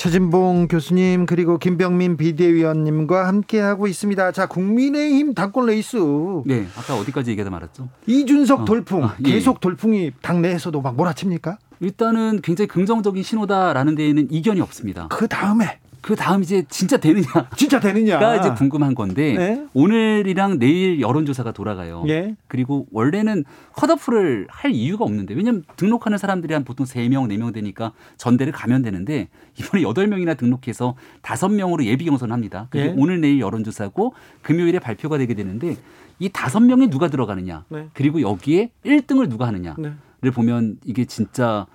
[0.00, 4.32] 최진봉 교수님 그리고 김병민 비대위원님과 함께 하고 있습니다.
[4.32, 5.98] 자 국민의힘 당권 레이스.
[6.46, 7.90] 네, 아까 어디까지 얘기하다 말았죠?
[8.06, 8.64] 이준석 어.
[8.64, 9.32] 돌풍 아, 예.
[9.32, 11.58] 계속 돌풍이 당내에서도 막 몰아칩니까?
[11.80, 15.08] 일단은 굉장히 긍정적인 신호다라는 데에는 이견이 없습니다.
[15.10, 17.26] 그 다음에 그 다음 이제 진짜 되느냐?
[17.56, 19.66] 진짜 되느냐가 이제 궁금한 건데 네?
[19.74, 22.04] 오늘이랑 내일 여론조사가 돌아가요.
[22.06, 22.36] 네?
[22.48, 28.52] 그리고 원래는 컷오프를 할 이유가 없는데 왜냐하면 등록하는 사람들이 한 보통 3명, 4명 되니까 전대를
[28.52, 29.28] 가면 되는데
[29.58, 32.66] 이번에 8명이나 등록해서 5명으로 예비 경선을 합니다.
[32.70, 32.94] 그게 네?
[32.96, 35.76] 오늘 내일 여론조사고 금요일에 발표가 되게 되는데
[36.18, 37.88] 이 5명이 누가 들어가느냐 네.
[37.94, 40.30] 그리고 여기에 1등을 누가 하느냐를 네.
[40.30, 41.66] 보면 이게 진짜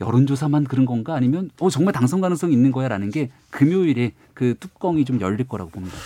[0.00, 5.20] 여론조사만 그런 건가 아니면 어 정말 당선 가능성이 있는 거야라는 게 금요일에 그 뚜껑이 좀
[5.20, 5.96] 열릴 거라고 봅니다.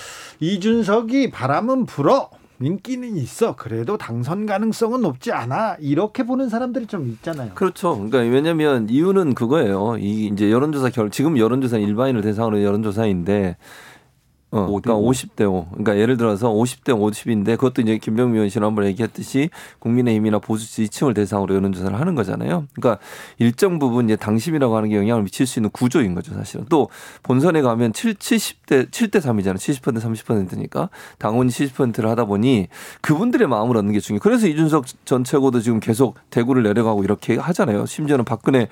[0.40, 7.50] 이준석이 바람은 불어 인기는 있어 그래도 당선 가능성은 높지 않아 이렇게 보는 사람들이 좀 있잖아요.
[7.54, 7.94] 그렇죠.
[7.94, 9.96] 그러니까 왜냐하면 이유는 그거예요.
[9.98, 13.56] 이 이제 여론조사 결 지금 여론조사 일반인을 대상으로 여론조사인데
[14.52, 15.66] 어, 그러니까 50대 5.
[15.70, 21.54] 그러니까 예를 들어서 50대 50인데 그것도 이제 김병미 의원 지난번에 얘기했듯이 국민의힘이나 보수 지지층을 대상으로
[21.54, 22.66] 여론조사를 하는 거잖아요.
[22.74, 23.02] 그러니까
[23.38, 26.66] 일정 부분 이제 당심이라고 하는 게 영향을 미칠 수 있는 구조인 거죠, 사실은.
[26.68, 26.90] 또
[27.22, 29.56] 본선에 가면 7, 70대 7대 3이잖아요.
[29.56, 32.68] 70% 30%니까 당원이 70%를 하다 보니
[33.00, 34.20] 그분들의 마음을 얻는 게 중요해요.
[34.20, 37.86] 그래서 이준석 전 최고도 지금 계속 대구를 내려가고 이렇게 하잖아요.
[37.86, 38.68] 심지어는 박근혜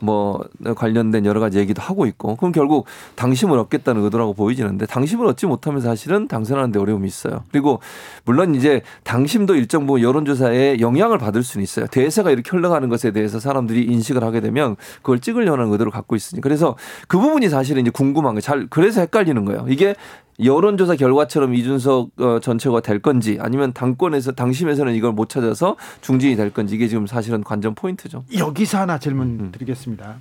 [0.00, 0.44] 뭐
[0.76, 5.80] 관련된 여러 가지 얘기도 하고 있고 그럼 결국 당심을 얻겠다는 의도라고 보이지는데 당심을 얻지 못하면
[5.80, 7.44] 사실은 당선하는데 어려움이 있어요.
[7.50, 7.80] 그리고
[8.24, 11.86] 물론 이제 당심도 일정 부분 여론조사에 영향을 받을 수는 있어요.
[11.86, 16.76] 대세가 이렇게 흘러가는 것에 대해서 사람들이 인식을 하게 되면 그걸 찍으려는 의도를 갖고 있으니 그래서
[17.08, 19.66] 그 부분이 사실은 이제 궁금한 거잘 그래서 헷갈리는 거예요.
[19.68, 19.94] 이게
[20.42, 26.50] 여론조사 결과처럼 이준석 어, 전체가 될 건지 아니면 당권에서 당심에서는 이걸 못 찾아서 중진이 될
[26.50, 28.24] 건지 이게 지금 사실은 관전 포인트죠.
[28.36, 29.52] 여기서 하나 질문 음.
[29.52, 30.16] 드리겠습니다.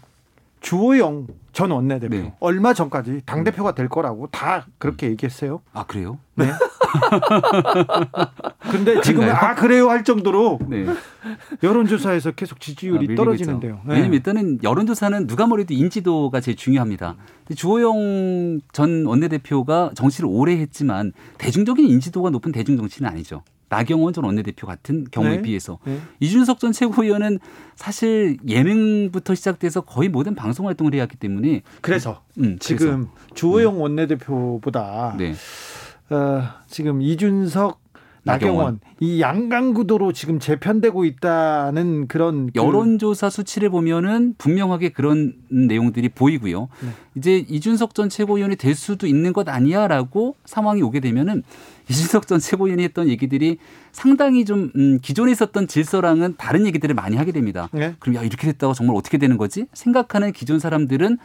[0.63, 2.34] 주호영 전 원내대표 네.
[2.40, 5.62] 얼마 전까지 당 대표가 될 거라고 다 그렇게 얘기했어요.
[5.72, 6.18] 아 그래요?
[6.35, 6.47] 네.
[8.72, 10.85] 근데 지금 아 그래요 할 정도로 네.
[11.62, 13.81] 여론조사에서 계속 지지율이 아, 떨어지는데요.
[13.85, 13.96] 네.
[13.96, 17.18] 왜냐면 일단은 여론조사는 누가 뭐래도 인지도가 제일 중요합니다.
[17.56, 23.44] 주호영 전 원내대표가 정치를 오래 했지만 대중적인 인지도가 높은 대중 정치는 아니죠.
[23.74, 25.42] 나경원 전 원내대표 같은 경우에 네.
[25.42, 26.00] 비해서 네.
[26.20, 27.40] 이준석 전 최고위원은
[27.76, 33.34] 사실 예능부터 시작돼서 거의 모든 방송 활동을 해왔기 때문에 그래서 음, 지금 그래서.
[33.34, 33.82] 주호영 음.
[33.82, 35.34] 원내대표보다 네.
[36.12, 37.83] 어, 지금 이준석
[38.24, 46.62] 나경원, 이 양강구도로 지금 재편되고 있다는 그런 그 여론조사 수치를 보면은 분명하게 그런 내용들이 보이고요.
[46.62, 46.90] 네.
[47.16, 51.44] 이제 이준석 전 최고위원이 될 수도 있는 것 아니야라고 상황이 오게 되면은
[51.90, 53.58] 이준석 전 최고위원이 했던 얘기들이
[53.92, 57.70] 상당히 좀 음, 기존에 있었던 질서랑은 다른 얘기들을 많이 하게 됩니다.
[57.74, 57.96] 네.
[58.00, 59.66] 그럼 야 이렇게 됐다고 정말 어떻게 되는 거지?
[59.74, 61.18] 생각하는 기존 사람들은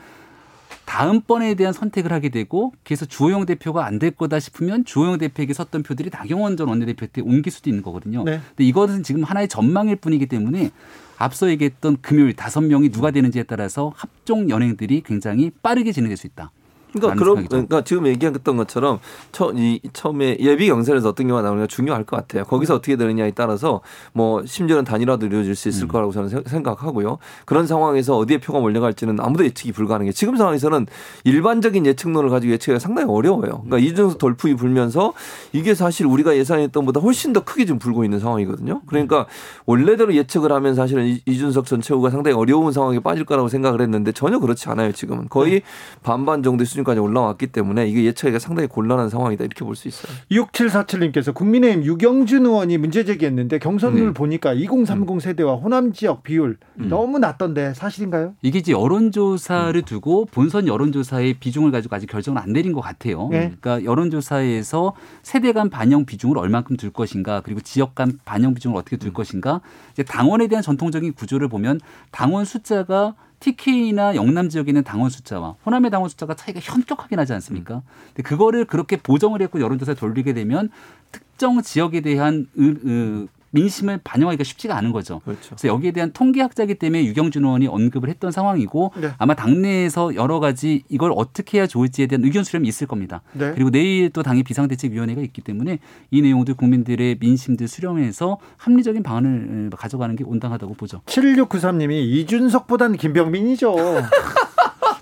[0.85, 5.83] 다음번에 대한 선택을 하게 되고 그래서 주호영 대표가 안 될 거다 싶으면 주호영 대표에게 섰던
[5.83, 8.23] 표들이 나경원 전 원내대표한테 옮길 수도 있는 거거든요.
[8.23, 8.41] 네.
[8.51, 10.71] 근데 이것은 지금 하나의 전망일 뿐이기 때문에
[11.17, 16.53] 앞서 얘기했던 금요일 다섯 명이 누가 되는지에 따라서 합종 연행들이 굉장히 빠르게 진행될 수 있다.
[16.93, 18.99] 그러니까 그런 그러니까 지금 얘기했던 것처럼
[19.33, 22.45] 처, 이, 처음에 예비 경선에서 어떤 경우가 나오느냐 중요할 것 같아요.
[22.45, 23.81] 거기서 어떻게 되느냐에 따라서
[24.13, 25.89] 뭐 심지어는 단일화도 이루어질 수 있을 음.
[25.89, 27.19] 거라고 저는 생각하고요.
[27.45, 30.13] 그런 상황에서 어디에 표가 몰려갈지는 아무도 예측이 불가능해요.
[30.13, 30.87] 지금 상황에서는
[31.25, 33.63] 일반적인 예측론을 가지고 예측하기가 상당히 어려워요.
[33.67, 35.13] 그러니까 이준석 돌풍이 불면서
[35.53, 38.83] 이게 사실 우리가 예상했던 것보다 훨씬 더 크게 좀 불고 있는 상황이거든요.
[38.87, 39.27] 그러니까
[39.67, 44.39] 원래대로 예측을 하면 사실은 이준석 전 최후가 상당히 어려운 상황에 빠질 거라고 생각을 했는데 전혀
[44.39, 44.93] 그렇지 않아요.
[44.93, 45.63] 지금은 거의 네.
[46.03, 50.13] 반반 정도의 수준까지 올라왔기 때문에 이게 예측하기가 상당히 곤란한 상황이다 이렇게 볼 수 있어요.
[50.33, 54.13] 6747님께서 국민의힘 유경준 의원이 문제 제기했는데 경선을 네.
[54.13, 55.21] 보니까 2030 음.
[55.21, 56.89] 세대와 호남 지역 비율 음.
[56.89, 58.35] 너무 낮던데 사실인가요?
[58.43, 63.29] 이게 이제 여론조사를 두고 본선 여론조사의 비중을 가지고 아직 결정을 안 내린 것 같아요.
[63.31, 63.53] 네.
[63.61, 68.97] 그러니까 여론조사에서 세대 간 반영 비중을 얼만큼 둘 것인가 그리고 지역 간 반영 비중을 어떻게
[68.97, 69.15] 둘 음.
[69.15, 69.61] 것인가
[69.93, 71.81] 이제 당원에 대한 전통적인 구조를 보면
[72.11, 77.77] 당원 숫자가 TK나 영남 지역에 있는 당원 숫자와 호남의 당원 숫자가 차이가 현격하게 나지 않습니까?
[77.77, 77.81] 음.
[78.09, 80.71] 근데 그거를 그렇게 보정을 했고 여론조사에 돌리게 되면
[81.13, 85.21] 특정 지역에 대한 으, 으, 민심을 반영하기가 쉽지가 않은 거죠.
[85.25, 85.51] 그렇죠.
[85.51, 89.11] 그래서 여기에 대한 통계학자기 때문에 유경준 의원이 언급을 했던 상황이고 네.
[89.19, 93.23] 아마 당내에서 여러 가지 이걸 어떻게 해야 좋을지에 대한 의견 수렴이 있을 겁니다.
[93.33, 93.53] 네.
[93.55, 95.79] 그리고 내일 또 당의 비상대책위원회가 있기 때문에
[96.11, 101.01] 이 내용들 국민들의 민심들 수렴해서 합리적인 방안을 가져가는 게 온당하다고 보죠.
[101.07, 103.77] 7693님이 이준석보다는 김병민이죠.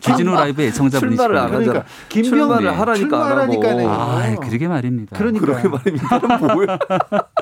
[0.07, 3.51] 주진우 라이브 애청자분이 출마를 안 그러니까 김병민을 하라니까 안
[3.87, 5.17] 아, 그러게 말입니다.
[5.17, 6.55] 그러니까 그러게 말입니다.
[6.55, 6.79] 뭐야?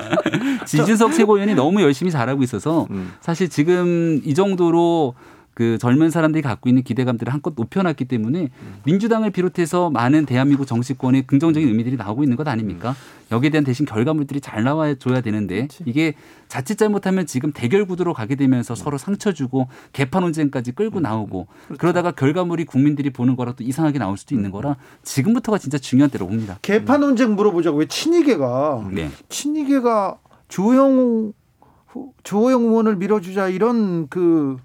[0.65, 3.13] 지준석 최고위원이 너무 열심히 잘하고 있어서 음.
[3.21, 5.13] 사실 지금 이 정도로
[5.55, 8.49] 그 젊은 사람들이 갖고 있는 기대감들을 한껏 높여놨기 때문에
[8.85, 12.93] 민주당을 비롯해서 많은 대한민국 정치권의 긍정적인 의미들이 나오고 있는 것 아닙니까?
[13.31, 15.67] 여기에 대한 대신 결과물들이 잘 나와줘야 되는데.
[15.85, 16.13] 이게
[16.49, 21.79] 자칫 잘못하면 지금 대결 구도로 가게 되면서 서로 상처 주고 개판 논쟁까지 끌고 나오고 그렇죠.
[21.79, 26.27] 그러다가 결과물이 국민들이 보는 거라 또 이상하게 나올 수도 있는 거라 지금부터가 진짜 중요한 때로
[26.27, 26.59] 봅니다.
[26.61, 29.09] 개판 논쟁 물어보자고 왜 친이계가 네.
[29.29, 30.17] 친이계가
[30.49, 31.33] 조영
[32.23, 34.57] 조호영 의원을 밀어주자 이런 그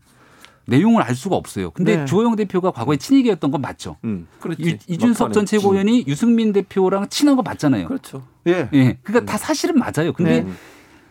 [0.67, 1.71] 내용을 알 수가 없어요.
[1.71, 2.05] 근데 네.
[2.05, 3.97] 주호영 대표가 과거에 친이계였던 건 맞죠.
[4.05, 4.29] 음,
[4.59, 6.05] 이, 이준석 전 최고위원이 음.
[6.07, 7.89] 유승민 대표랑 친한 거 맞잖아요.
[7.89, 8.23] 그렇죠.
[8.47, 8.69] 예.
[8.73, 8.99] 예.
[9.03, 9.27] 그러니까 음.
[9.27, 10.13] 다 사실은 맞아요.
[10.13, 10.51] 근데 네.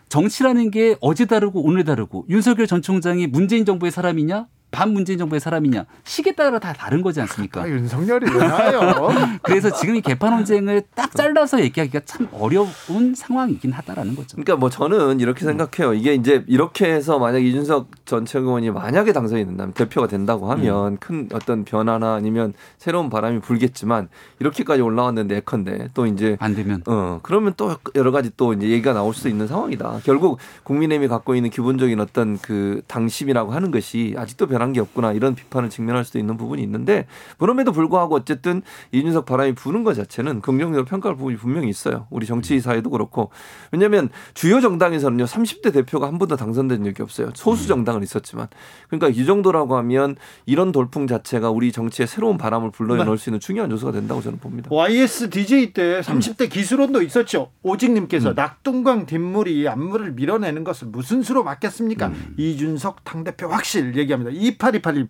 [0.09, 5.85] 정치라는 게 어제 다르고 오늘 다르고 윤석열 전 총장이 문재인 정부의 사람이냐 반문재인 정부의 사람이냐
[6.03, 7.63] 시기에 따라 다 다른 거지 않습니까?
[7.63, 9.09] 아, 윤석열이 왜나요?
[9.41, 14.35] 그래서 지금 이 개판 논쟁을 딱 잘라서 얘기하기가 참 어려운 상황이긴 하다라는 거죠.
[14.35, 15.93] 그러니까 뭐 저는 이렇게 생각해요.
[15.93, 20.97] 이게 이제 이렇게 해서 만약 이준석 전 최고위원이 만약에 당선이 된다면 대표가 된다고 하면 음.
[20.99, 27.19] 큰 어떤 변화나 아니면 새로운 바람이 불겠지만 이렇게까지 올라왔는데 예컨대 또 이제 안 되면 어
[27.23, 30.01] 그러면 또 여러 가지 또 이제 얘기가 나올 수 있는 상황이다.
[30.03, 35.13] 결국 국민의힘이 갖고 있는 기본적인 어떤 그 당심이라고 하는 것이 아직도 변 변한 게 없구나
[35.13, 37.07] 이런 비판을 직면할 수도 있는 부분이 있는데
[37.37, 38.61] 그럼에도 불구하고 어쨌든
[38.91, 42.07] 이준석 바람이 부는 것 자체는 긍정적으로 평가할 부분이 분명히 있어요.
[42.09, 43.31] 우리 정치 사회도 그렇고
[43.71, 47.29] 왜냐하면 주요 정당에서는요 30대 대표가 한 번도 당선된 적이 없어요.
[47.35, 48.47] 소수 정당은 있었지만
[48.89, 53.71] 그러니까 이 정도라고 하면 이런 돌풍 자체가 우리 정치에 새로운 바람을 불러넣을 수 있는 중요한
[53.71, 54.69] 요소가 된다고 저는 봅니다.
[54.71, 56.49] YS DJ 때 30대 음.
[56.49, 57.51] 기술원도 있었죠.
[57.63, 58.35] 오직님께서 음.
[58.35, 62.07] 낙동강 뒷물이 안물을 밀어내는 것을 무슨 수로 막겠습니까?
[62.07, 62.35] 음.
[62.37, 64.31] 이준석 당대표 확실 얘기합니다.
[64.57, 65.07] 2828님.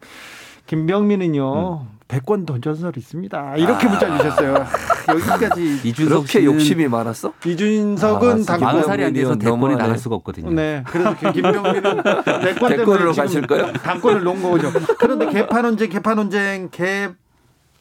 [0.66, 2.00] 김병민은요, 음.
[2.08, 3.56] 100권 도전설 있습니다.
[3.58, 3.90] 이렇게 아.
[3.90, 4.66] 문자 주셨어요.
[5.08, 5.80] 여기까지.
[5.88, 7.34] 이준석 그렇게 욕심이 많았어?
[7.44, 10.52] 이준석은 아, 당권 살이 안 돼서 대권이 나갈 수가 없거든요.
[10.52, 10.84] 네.
[10.88, 12.04] 그래서 김병민은
[12.44, 13.74] 대권 대권으로 가실 거예요?
[13.74, 14.72] 당권을 놓은 거죠.
[15.00, 17.10] 그런데 개판 논쟁, 개판 논쟁, 개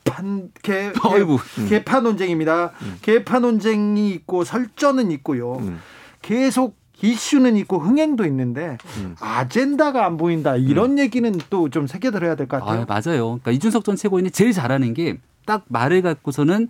[0.04, 0.94] 판, 개, 개,
[1.68, 2.72] 개 판 논쟁입니다.
[2.80, 2.96] 음.
[3.02, 5.56] 개판 논쟁이 있고 설전은 있고요.
[5.56, 5.80] 음.
[6.22, 9.14] 계속 이슈는 있고 흥행도 있는데 음.
[9.20, 10.98] 아젠다가 안 보인다 이런 음.
[10.98, 12.82] 얘기는 또 좀 새겨들어야 될 것 같아요.
[12.82, 13.24] 아, 맞아요.
[13.26, 16.68] 그러니까 이준석 전 최고위원이 제일 잘하는 게 딱 말을 갖고서는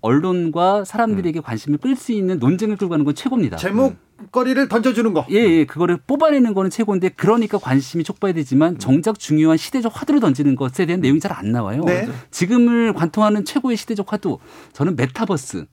[0.00, 1.42] 언론과 사람들에게 음.
[1.42, 3.56] 관심을 끌 수 있는 논쟁을 끌고 가는 건 최고입니다.
[3.56, 3.96] 제목
[4.32, 5.24] 거리를 던져주는 거.
[5.30, 8.78] 예, 예, 그거를 뽑아내는 거는 최고인데 그러니까 관심이 촉발되지만 음.
[8.78, 11.82] 정작 중요한 시대적 화두를 던지는 것에 대한 내용이 잘 안 나와요.
[11.84, 12.08] 네.
[12.32, 14.38] 지금을 관통하는 최고의 시대적 화두
[14.72, 15.66] 저는 메타버스.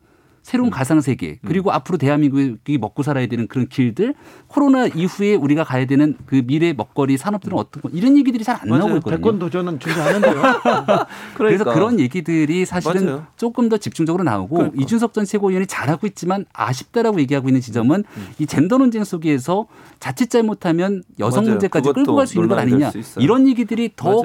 [0.46, 0.70] 새로운 음.
[0.70, 1.74] 가상 세계 그리고 음.
[1.74, 4.14] 앞으로 대한민국이 먹고 살아야 되는 그런 길들
[4.46, 8.70] 코로나 이후에 우리가 가야 되는 그 미래 먹거리 산업들은 어떤 거 이런 얘기들이 잘 안
[8.70, 9.18] 나오고 있거든요.
[9.18, 10.34] 백권 도전은 준비하는데요.
[10.64, 11.08] 그러니까.
[11.36, 13.26] 그래서 그런 얘기들이 사실은 맞아요.
[13.38, 14.82] 조금 더 집중적으로 나오고 그러니까.
[14.84, 18.28] 이준석 전 최고위원이 잘하고 있지만 아쉽다라고 얘기하고 있는 지점은 음.
[18.38, 19.66] 이 젠더 논쟁 속에서
[20.00, 21.54] 자칫 잘못하면 여성 맞아요.
[21.56, 24.22] 문제까지 끌고 갈 수 있는 것 아니냐 이런 얘기들이 더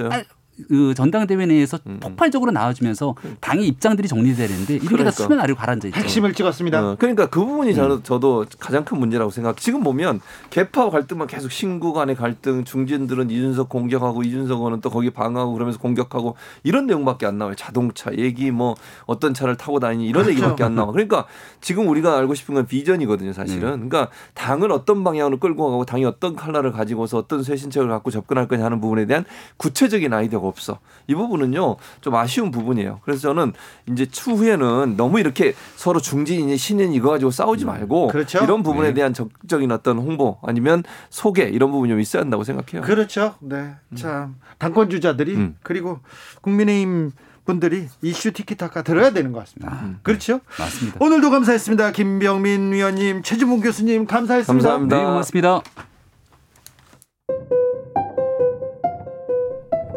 [0.68, 1.98] 그 전당대회 내에서 음.
[2.00, 5.10] 폭발적으로 나와주면서 그 당의 입장들이 정리돼야 되는데 이렇게 그러니까.
[5.10, 6.00] 다 수면 아래로 가라앉아 있죠.
[6.00, 6.82] 핵심을 찍었습니다.
[6.82, 8.02] 어, 그러니까 그 부분이 저는 음.
[8.02, 9.56] 저도 가장 큰 문제라고 생각.
[9.56, 10.20] 지금 보면
[10.50, 15.78] 개파 갈등만 계속 신구 간의 갈등, 중진들은 이준석 공격하고 이준석 의원은 또 거기 방하고 그러면서
[15.78, 17.54] 공격하고 이런 내용밖에 안 나와요.
[17.56, 18.74] 자동차 얘기 뭐
[19.06, 20.38] 어떤 차를 타고 다니니 이런 그렇죠.
[20.38, 20.92] 얘기밖에 안 나와.
[20.92, 21.26] 그러니까
[21.60, 23.60] 지금 우리가 알고 싶은 건 비전이거든요, 사실은.
[23.60, 23.88] 네.
[23.88, 28.64] 그러니까 당을 어떤 방향으로 끌고 가고 당이 어떤 칼라를 가지고서 어떤 쇄신책을 갖고 접근할 거냐
[28.64, 29.24] 하는 부분에 대한
[29.56, 30.78] 구체적인 아이디어가 없어.
[31.06, 33.00] 이 부분은요 좀 아쉬운 부분이에요.
[33.04, 33.52] 그래서 저는
[33.88, 38.40] 이제 추후에는 너무 이렇게 서로 중진이니 신인 이거 가지고 싸우지 말고 그렇죠?
[38.44, 38.94] 이런 부분에 네.
[38.94, 42.82] 대한 적극적인 어떤 홍보 아니면 소개 이런 부분이 좀 있어야 한다고 생각해요.
[42.86, 43.34] 그렇죠.
[43.40, 43.74] 네.
[43.88, 43.96] 음.
[43.96, 45.56] 참 당권 주자들이 음.
[45.62, 46.00] 그리고
[46.42, 47.12] 국민의힘
[47.44, 49.72] 분들이 이슈 티키타카 들어야 되는 것 같습니다.
[49.72, 50.40] 아, 그렇죠?
[50.58, 50.98] 맞습니다.
[51.00, 51.92] 오늘도 감사했습니다.
[51.92, 54.52] 김병민 위원님, 최주문 교수님 감사했습니다.
[54.52, 54.96] 감사합니다.
[54.96, 55.60] 네, 고맙습니다.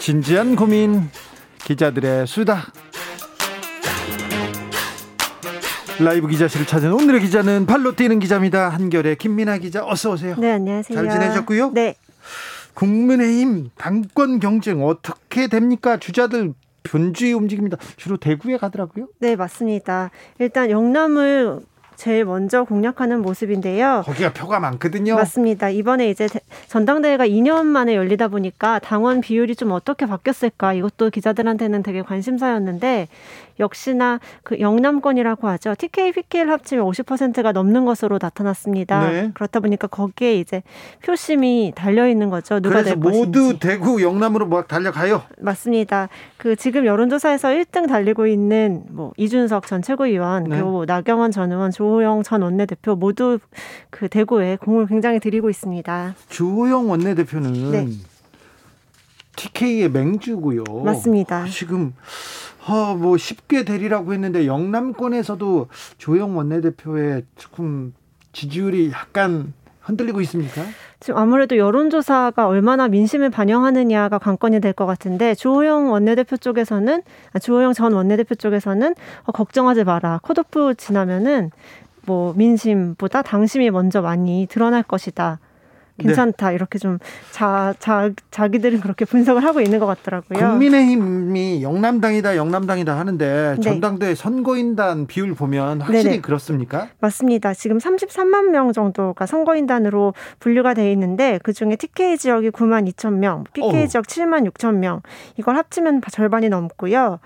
[0.00, 1.10] 진지한 고민
[1.62, 2.72] 기자들의 수다
[6.00, 8.70] 라이브 기자실을 찾은 오늘의 기자는 발로 뛰는 기자입니다.
[8.70, 10.36] 한결의 김민아 기자 어서 오세요.
[10.38, 10.96] 네 안녕하세요.
[10.96, 11.72] 잘 지내셨고요?
[11.74, 11.96] 네.
[12.72, 15.98] 국민의힘 당권 경쟁 어떻게 됩니까?
[15.98, 17.76] 주자들 변주의 움직입니다.
[17.98, 19.08] 주로 대구에 가더라고요.
[19.18, 20.10] 네 맞습니다.
[20.38, 21.60] 일단 영남을
[22.00, 24.02] 제일 먼저 공략하는 모습인데요.
[24.06, 25.16] 거기가 표가 많거든요.
[25.16, 25.68] 맞습니다.
[25.68, 26.28] 이번에 이제
[26.66, 33.08] 전당대회가 2년 만에 열리다 보니까 당원 비율이 좀 어떻게 바뀌었을까 이것도 기자들한테는 되게 관심사였는데
[33.58, 35.74] 역시나 그 영남권이라고 하죠.
[35.76, 39.10] TK, PK를 합치면 50%가 넘는 것으로 나타났습니다.
[39.10, 39.30] 네.
[39.34, 40.62] 그렇다 보니까 거기에 이제
[41.04, 42.60] 표심이 달려 있는 거죠.
[42.60, 43.26] 누가 될 것인지.
[43.26, 45.22] 모두 대구 영남으로 막 달려가요.
[45.38, 46.08] 맞습니다.
[46.36, 50.56] 그 지금 여론조사에서 1등 달리고 있는 뭐 이준석 전 최고위원 네.
[50.56, 53.38] 그리고 나경원 전 의원, 조호영 전 원내대표 모두
[53.90, 56.14] 그 대구에 공을 굉장히 들이고 있습니다.
[56.28, 57.88] 조호영 원내대표는 네.
[59.36, 60.64] TK의 맹주고요.
[60.84, 61.46] 맞습니다.
[61.46, 61.94] 지금
[62.68, 67.94] 어, 뭐 쉽게 되리라고 했는데 영남권에서도 조영 원내대표의 조금
[68.32, 70.62] 지지율이 약간 흔들리고 있습니까?
[71.00, 77.02] 지금 아무래도 여론조사가 얼마나 민심을 반영하느냐가 관건이 될 것 같은데 조호영 원내대표 쪽에서는
[77.32, 81.50] 아, 조호영 전 원내대표 쪽에서는 어, 걱정하지 마라 컷오프 지나면은
[82.06, 85.38] 뭐 민심보다 당심이 먼저 많이 드러날 것이다.
[86.02, 86.54] 괜찮다 네.
[86.54, 86.98] 이렇게 좀
[87.30, 90.38] 자, 자, 자기들은 그렇게 분석을 하고 있는 것 같더라고요.
[90.38, 93.60] 국민의힘이 영남당이다 영남당이다 하는데 네.
[93.62, 96.20] 전당대 선거인단 비율 보면 확실히 네네.
[96.20, 96.88] 그렇습니까?
[97.00, 97.54] 맞습니다.
[97.54, 103.84] 지금 33만 명 정도가 선거인단으로 분류가 돼 있는데 그중에 TK 지역이 9만 2천 명, PK
[103.84, 103.86] 어.
[103.86, 105.02] 지역 7만 6천 명
[105.36, 107.18] 이걸 합치면 절반이 넘고요.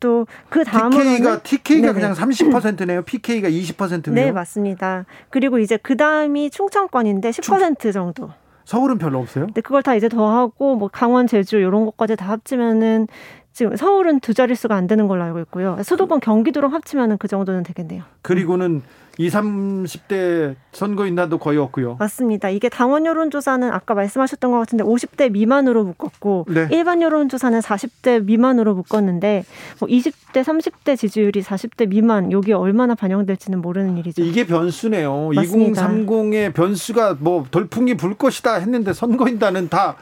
[0.00, 3.02] 또 그 다음으로는 TK가 TK가 그냥 30%네요.
[3.02, 4.14] PK가 20%고요.
[4.14, 5.06] 네 맞습니다.
[5.30, 7.92] 그리고 이제 그 다음이 충청권인데 10% 충...
[7.92, 8.21] 정도.
[8.64, 9.48] 서울은 별로 없어요?
[9.54, 13.08] 네, 그걸 다 이제 더하고 뭐 강원, 제주 이런 것까지 다 합치면은
[13.52, 15.78] 지금 서울은 두 자릿수가 안 되는 걸로 알고 있고요.
[15.82, 18.02] 수도권 경기도랑 합치면은 그 정도는 되겠네요.
[18.22, 18.82] 그리고는
[19.18, 21.96] 20, 30대 선거인단도 거의 없고요.
[21.98, 22.48] 맞습니다.
[22.48, 26.68] 이게 당원 여론조사는 아까 말씀하셨던 것 같은데 50대 미만으로 묶었고 네.
[26.70, 29.44] 일반 여론조사는 40대 미만으로 묶었는데
[29.80, 34.22] 뭐 20대, 30대 지지율이 40대 미만 여기 얼마나 반영될지는 모르는 일이죠.
[34.22, 35.32] 이게 변수네요.
[35.34, 35.88] 맞습니다.
[35.88, 39.96] 2030의 변수가 뭐 돌풍이 불 것이다 했는데 선거인단은 다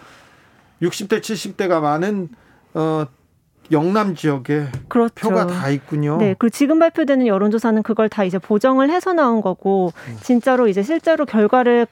[0.82, 2.28] 60대, 70대가 많은
[2.74, 3.06] 어
[3.70, 5.14] 영남 지역에 그렇죠.
[5.14, 6.18] 표가 다 있군요.
[6.18, 10.16] 네, 그리고 지금 발표되는 여론조사는 그걸 다 이제 보정을 해서 나온 거고 음.
[10.22, 11.86] 진짜로 이제 실제로 결과를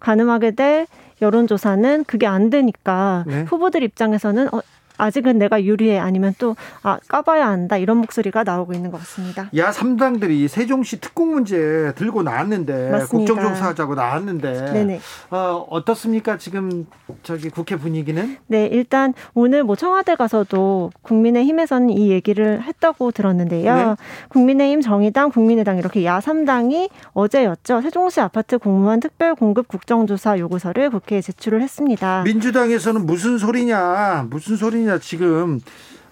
[0.00, 0.86] 가늠하게 될
[1.22, 3.42] 여론조사는 그게 안 되니까 네.
[3.42, 4.60] 후보들 입장에서는 어,
[5.00, 9.48] 아직은 내가 유리해 아니면 또 아, 까봐야 한다 이런 목소리가 나오고 있는 것 같습니다.
[9.56, 13.32] 야 3당들이 세종시 특공 문제 들고 나왔는데 맞습니다.
[13.34, 15.00] 국정조사하자고 나왔는데 네네.
[15.30, 16.86] 어, 어떻습니까 지금
[17.22, 18.36] 저기 국회 분위기는?
[18.46, 23.74] 네 일단 오늘 뭐 청와대 가서도 국민의힘에서는 이 얘기를 했다고 들었는데요.
[23.74, 23.94] 네.
[24.28, 31.20] 국민의힘 정의당 국민의당 이렇게 야 3당이 어제였죠 세종시 아파트 공무원 특별 공급 국정조사 요구서를 국회에
[31.20, 32.22] 제출을 했습니다.
[32.24, 35.60] 민주당에서는 무슨 소리냐 무슨 소리냐 아니냐 지금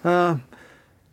[0.03, 0.39] 어,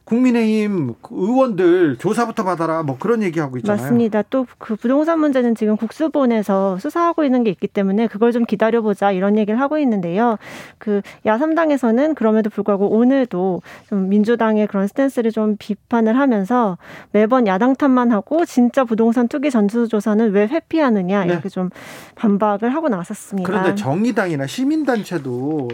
[0.05, 3.83] 국민의힘 의원들 조사부터 받아라 뭐 그런 얘기하고 있잖아요.
[3.83, 4.23] 맞습니다.
[4.23, 9.37] 또 그 부동산 문제는 지금 국수본에서 수사하고 있는 게 있기 때문에 그걸 좀 기다려보자 이런
[9.37, 10.39] 얘기를 하고 있는데요.
[10.79, 16.79] 그 야삼당에서는 그럼에도 불구하고 오늘도 좀 민주당의 그런 스탠스를 좀 비판을 하면서
[17.11, 21.49] 매번 야당 탓만 하고 진짜 부동산 투기 전수조사는 왜 회피하느냐 이렇게 네.
[21.49, 21.71] 좀
[22.15, 23.49] 반박을 하고 나섰습니다.
[23.49, 25.69] 그런데 정의당이나 시민단체도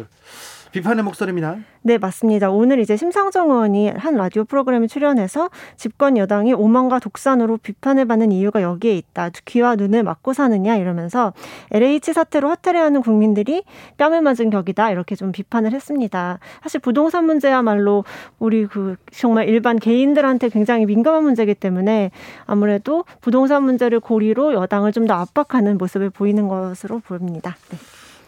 [0.73, 1.59] 비판의 목소리입니다.
[1.83, 2.51] 네, 맞습니다.
[2.51, 8.63] 오늘 이제 심상정 의원이 한 라디오 프로그램에 출연해서 집권 여당이 오만과 독산으로 비판을 받는 이유가
[8.63, 9.31] 여기에 있다.
[9.45, 11.35] 귀와 눈을 막고 사느냐 이러면서
[11.73, 13.65] LH 사태로 허탈해하는 국민들이
[13.99, 14.91] 뺨을 맞은 격이다.
[14.93, 16.39] 이렇게 좀 비판을 했습니다.
[16.63, 18.05] 사실 부동산 문제야말로
[18.39, 22.11] 우리 그 정말 일반 개인들한테 굉장히 민감한 문제이기 때문에
[22.47, 27.57] 아무래도 부동산 문제를 고리로 여당을 좀 더 압박하는 모습을 보이는 것으로 보입니다.
[27.71, 27.79] 네.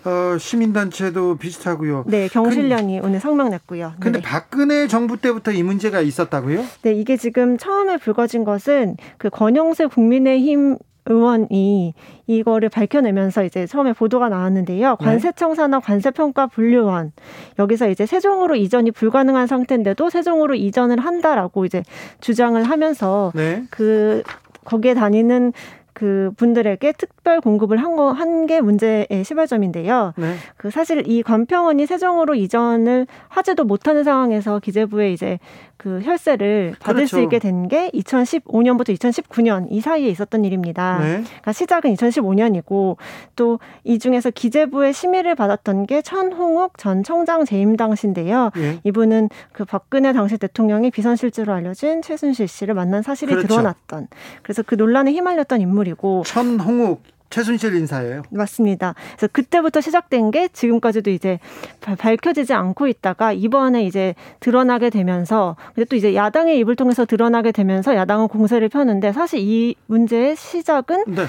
[0.04, 2.04] 어, 시민단체도 비슷하고요.
[2.06, 3.94] 네, 경실련이 그, 오늘 성명 냈고요.
[4.00, 4.24] 근데 네.
[4.24, 6.64] 박근혜 정부 때부터 이 문제가 있었다고요?
[6.82, 11.94] 네, 이게 지금 처음에 불거진 것은 그 권영세 국민의힘 의원이
[12.26, 14.96] 이거를 밝혀내면서 이제 처음에 보도가 나왔는데요.
[14.98, 15.04] 네.
[15.04, 17.12] 관세청사나 관세평가 분류원
[17.58, 21.82] 여기서 이제 세종으로 이전이 불가능한 상태인데도 세종으로 이전을 한다라고 이제
[22.20, 23.64] 주장을 하면서 네.
[23.70, 24.22] 그
[24.64, 25.52] 거기에 다니는
[25.94, 30.12] 그 분들에게 특별 공급을 한 거 한 게 문제의 시발점인데요.
[30.16, 30.34] 네.
[30.56, 35.38] 그 사실 이 관평원이 세종으로 이전을 하지도 못하는 상황에서 기재부에 이제
[35.84, 37.16] 그 혈세를 받을 그렇죠.
[37.16, 40.98] 수 있게 된 게 2015년부터 2019년 이 사이에 있었던 일입니다.
[40.98, 41.22] 네.
[41.24, 42.96] 그러니까 시작은 2015년이고
[43.36, 48.50] 또 이 중에서 기재부의 심의를 받았던 게 천홍욱 전 청장 재임 당시인데요.
[48.54, 48.80] 네.
[48.84, 53.48] 이분은 그 박근혜 당시 대통령이 비선실제로 알려진 최순실 씨를 만난 사실이 그렇죠.
[53.48, 54.08] 드러났던
[54.42, 57.02] 그래서 그 논란에 휘말렸던 인물이고 천홍욱
[57.34, 58.22] 최순실 인사예요.
[58.30, 58.94] 맞습니다.
[59.16, 61.40] 그래서 그때부터 시작된 게 지금까지도 이제
[61.80, 67.96] 밝혀지지 않고 있다가 이번에 이제 드러나게 되면서 근데 또 이제 야당의 입을 통해서 드러나게 되면서
[67.96, 71.24] 야당은 공세를 펴는데 사실 이 문제의 시작은 네.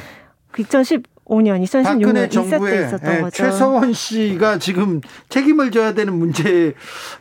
[0.60, 3.36] 2010 5년 2016년 정부에 있었던 예, 거죠.
[3.36, 6.76] 최서원 씨가 지금 책임을 져야 되는 문제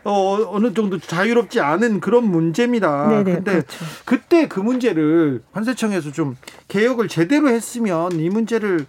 [0.04, 3.08] 어, 어느 정도 자유롭지 않은 그런 문제입니다.
[3.08, 3.84] 네네, 근데 그렇죠.
[4.04, 6.36] 그때 그 문제를 관세청에서 좀
[6.68, 8.86] 개혁을 제대로 했으면 이 문제를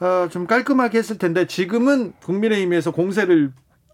[0.00, 3.52] 어, 좀 깔끔하게 했을 텐데 지금은 국민의힘에서 공세를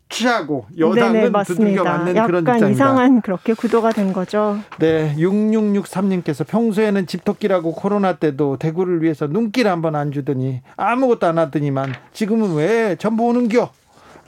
[0.09, 2.57] 취하고 여당은 두들겨 맞는 그런 입장입니다.
[2.57, 4.59] 약간 이상한 그렇게 구도가 된 거죠.
[4.79, 11.95] 네, 6663님께서 평소에는 집토끼라고 코로나 때도 대구를 위해서 눈길 한번 안 주더니 아무것도 안 하더니만
[12.13, 13.71] 지금은 왜 전부 오는겨?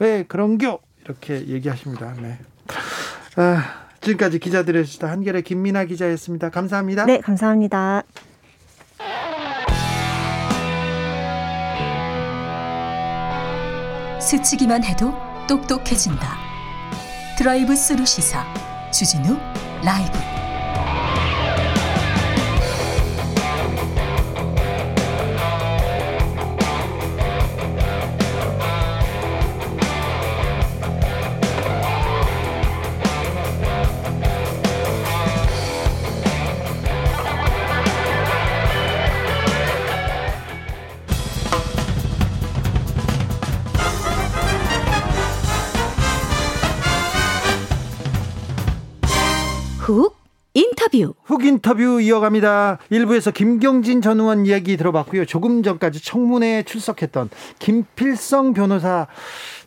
[0.00, 0.80] 왜 그런겨?
[1.04, 2.12] 이렇게 얘기하십니다.
[2.20, 2.38] 네.
[3.36, 3.62] 아,
[4.00, 6.50] 지금까지 기자들의 수다 한겨레 김민아 기자였습니다.
[6.50, 7.06] 감사합니다.
[7.06, 8.02] 네, 감사합니다.
[14.20, 16.36] 스치기만 해도 똑똑해진다.
[17.38, 18.44] 드라이브 스루 시사
[18.92, 19.36] 주진우
[19.82, 20.47] 라이브
[49.88, 50.16] 훅
[50.52, 51.14] 인터뷰.
[51.24, 52.78] 훅 인터뷰 이어갑니다.
[52.90, 55.24] 일부에서 김경진 전 의원 이야기 들어봤고요.
[55.24, 59.06] 조금 전까지 청문회에 출석했던 김필성 변호사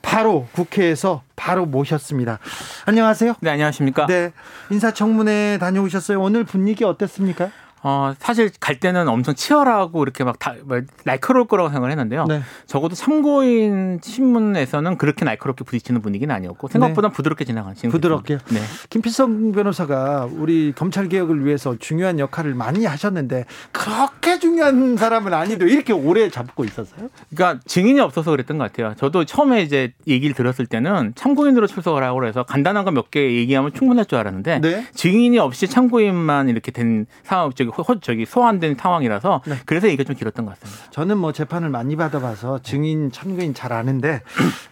[0.01, 2.37] 바로 국회에서 바로 모셨습니다.
[2.85, 3.35] 안녕하세요.
[3.39, 4.05] 네, 안녕하십니까?
[4.05, 4.31] 네.
[4.69, 6.21] 인사청문회 다녀오셨어요.
[6.21, 7.49] 오늘 분위기 어땠습니까?
[7.83, 12.25] 어, 사실 갈 때는 엄청 치열하고 이렇게 막 다, 뭐 날카로울 거라고 생각을 했는데요.
[12.27, 12.41] 네.
[12.67, 17.13] 적어도 참고인 신문에서는 그렇게 날카롭게 부딪히는 분위기는 아니었고 생각보다 네.
[17.13, 18.37] 부드럽게 지나간 부드럽게.
[18.51, 18.59] 네.
[18.89, 25.93] 김필성 변호사가 우리 검찰 개혁을 위해서 중요한 역할을 많이 하셨는데 그렇게 중요한 사람은 아니도 이렇게
[25.93, 27.09] 오래 잡고 있었어요?
[27.33, 28.93] 그러니까 증인이 없어서 그랬던 것 같아요.
[28.97, 33.73] 저도 처음에 이제 얘기를 들었을 때는 참고인으로 출석을 하고 그래서 간단한 거 몇 개 얘기하면
[33.73, 34.85] 충분할 줄 알았는데 네.
[34.93, 39.55] 증인이 없이 참고인만 이렇게 된 상황 저기 저기 소환된 상황이라서 네.
[39.65, 40.91] 그래서 얘기가 좀 길었던 것 같습니다.
[40.91, 44.21] 저는 뭐 재판을 많이 받아봐서 증인 참고인 잘 아는데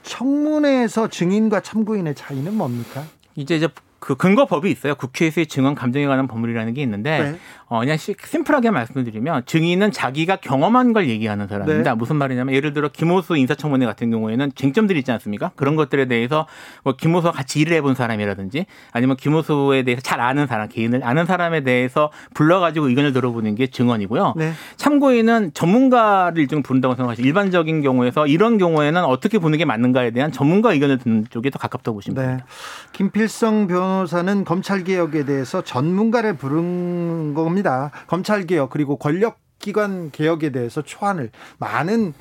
[0.04, 3.04] 청문회에서 증인과 참고인의 차이는 뭡니까?
[3.36, 3.68] 이제 이제
[4.00, 4.96] 그 근거법이 있어요.
[4.96, 7.40] 국회에서의 증언 감정에 관한 법률이라는 게 있는데 네.
[7.70, 11.92] 어, 그냥 심플하게 말씀드리면 증인은 자기가 경험한 걸 얘기하는 사람입니다.
[11.92, 11.96] 네.
[11.96, 15.52] 무슨 말이냐면 예를 들어 김호수 인사청문회 같은 경우에는 쟁점들이 있지 않습니까?
[15.56, 16.48] 그런 것들에 대해서
[16.84, 21.62] 뭐 김호수와 같이 일을 해본 사람이라든지 아니면 김호수에 대해서 잘 아는 사람, 개인을 아는 사람에
[21.62, 24.34] 대해서 불러가지고 의견을 들어보는 게 증언이고요.
[24.36, 24.54] 네.
[24.78, 30.74] 참고인은 전문가를 일종 부른다고 생각하시 일반적인 경우에서 이런 경우에는 어떻게 보는 게 맞는가에 대한 전문가
[30.74, 32.28] 의견을 듣는 쪽에 더 가깝다고 보시면 네.
[32.30, 32.46] 됩니다.
[32.94, 37.59] 김필성 변호사는 검찰 개혁에 대해서 전문가를 부른 겁니다.
[37.60, 37.92] 합니다.
[38.08, 42.14] 검찰 개혁 그리고 권력 기관 개혁에 대해서 초안을 많은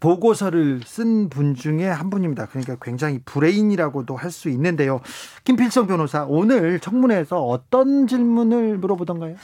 [0.00, 2.46] 보고서를 쓴 분 중에 한 분입니다.
[2.46, 5.00] 그러니까 굉장히 브레인이라고도 할 수 있는데요.
[5.44, 9.36] 김필성 변호사 오늘 청문회에서 어떤 질문을 물어보던가요?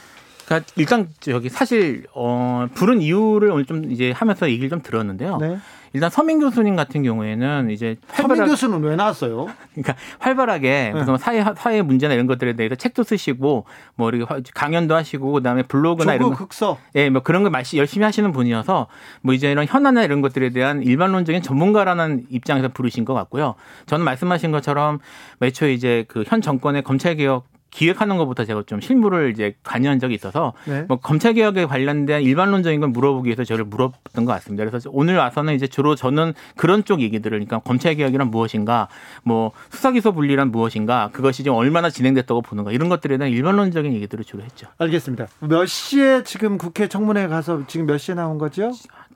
[0.49, 5.37] 그러니까 일단 저기 사실 어 부른 이유를 오늘 좀 이제 하면서 얘기를 좀 들었는데요.
[5.37, 5.59] 네.
[5.93, 9.47] 일단 서민 교수님 같은 경우에는 이제 서민 교수는 왜 나왔어요?
[9.73, 10.99] 그러니까 활발하게 네.
[10.99, 16.15] 무슨 사회 사회 문제나 이런 것들에 대해서 책도 쓰시고 뭐 이렇게 강연도 하시고 그다음에 블로그나
[16.15, 18.87] 이런 흑서 예, 뭐 그런 걸 열심히 하시는 분이어서
[19.21, 23.55] 뭐 이제 이런 현안이나 이런 것들에 대한 일반론적인 전문가라는 입장에서 부르신 것 같고요.
[23.85, 24.99] 저는 말씀하신 것처럼
[25.41, 30.15] 애초에 이제 그 현 정권의 검찰 개혁 기획하는 것부터 제가 좀 실무를 이제 관여한 적이
[30.15, 30.85] 있어서 네.
[30.87, 34.65] 뭐 검찰 개혁에 관련된 일반론적인 걸 물어보기 위해서 저를 물었던 것 같습니다.
[34.65, 38.87] 그래서 오늘 와서는 이제 주로 저는 그런 쪽 얘기들을 그러니까 검찰 개혁이란 무엇인가,
[39.23, 44.23] 뭐 수사 기소 분리란 무엇인가, 그것이 지금 얼마나 진행됐다고 보는가 이런 것들에 대한 일반론적인 얘기들을
[44.25, 44.67] 주로 했죠.
[44.77, 45.27] 알겠습니다.
[45.41, 48.71] 몇 시에 지금 국회 청문회 가서 지금 몇 시에 나온 거죠?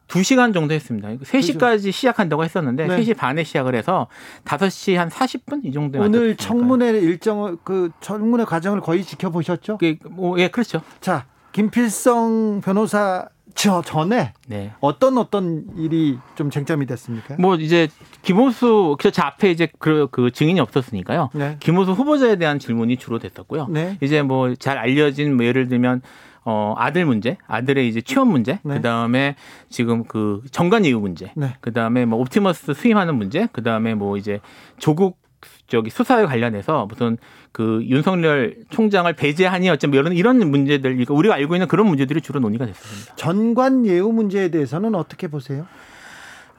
[0.08, 1.10] 2시간 정도 했습니다.
[1.10, 2.98] 3시까지 시작한다고 했었는데 네.
[2.98, 4.08] 3시 반에 시작을 해서
[4.46, 9.78] 5시 한 40분 이 정도에 오늘 청문회 일정 그 청문회 과정을 거의 지켜보셨죠?
[9.78, 10.82] 그, 뭐, 예, 그렇죠.
[11.02, 14.72] 자, 김필성 변호사 저 전에 네.
[14.80, 17.36] 어떤 어떤 일이 좀 쟁점이 됐습니까?
[17.38, 17.88] 뭐 이제
[18.24, 21.30] 김호수 저 앞에 이제 그, 그 증인이 없었으니까요.
[21.34, 21.58] 네.
[21.60, 23.68] 김호수 후보자에 대한 질문이 주로 됐었고요.
[23.70, 23.98] 네.
[24.02, 26.02] 이제 뭐 잘 알려진 뭐 예를 들면
[26.46, 28.76] 어 아들 문제, 아들의 이제 취업 문제, 네.
[28.76, 29.36] 그다음에
[29.70, 31.56] 지금 그 정관 예우 문제, 네.
[31.62, 34.40] 그다음에 뭐 옵티머스 수임하는 문제, 그다음에 뭐 이제
[34.78, 35.22] 조국
[35.68, 37.18] 저기 수사에 관련해서 무슨
[37.52, 42.40] 그 윤석열 총장을 배제하니 어쩜 뭐 이런 이런 문제들 우리가 알고 있는 그런 문제들이 주로
[42.40, 43.16] 논의가 됐습니다.
[43.16, 45.66] 전관 예우 문제에 대해서는 어떻게 보세요?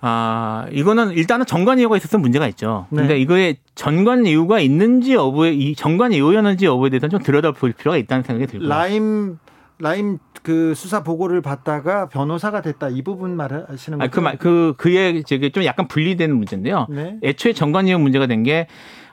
[0.06, 2.86] 아, 이거는 일단은 전관 예우가 있었으면 문제가 있죠.
[2.90, 2.98] 네.
[2.98, 8.22] 근데 이거에 전관 예우가 있는지 여부에 이 전관 예우였는지 여부에 대해서는 좀 들여다볼 필요가 있다는
[8.22, 8.68] 생각이 들고요.
[8.68, 9.38] 라임
[9.78, 14.06] 라임 그 수사 보고를 받다가 변호사가 됐다 이 부분 말하시는 거죠?
[14.08, 16.86] 아, 그 말, 그 그의 저게 좀 약간 분리되는 문제인데요.
[16.90, 17.16] 네.
[17.22, 18.66] 애초에 정관 예우 문제가 된 게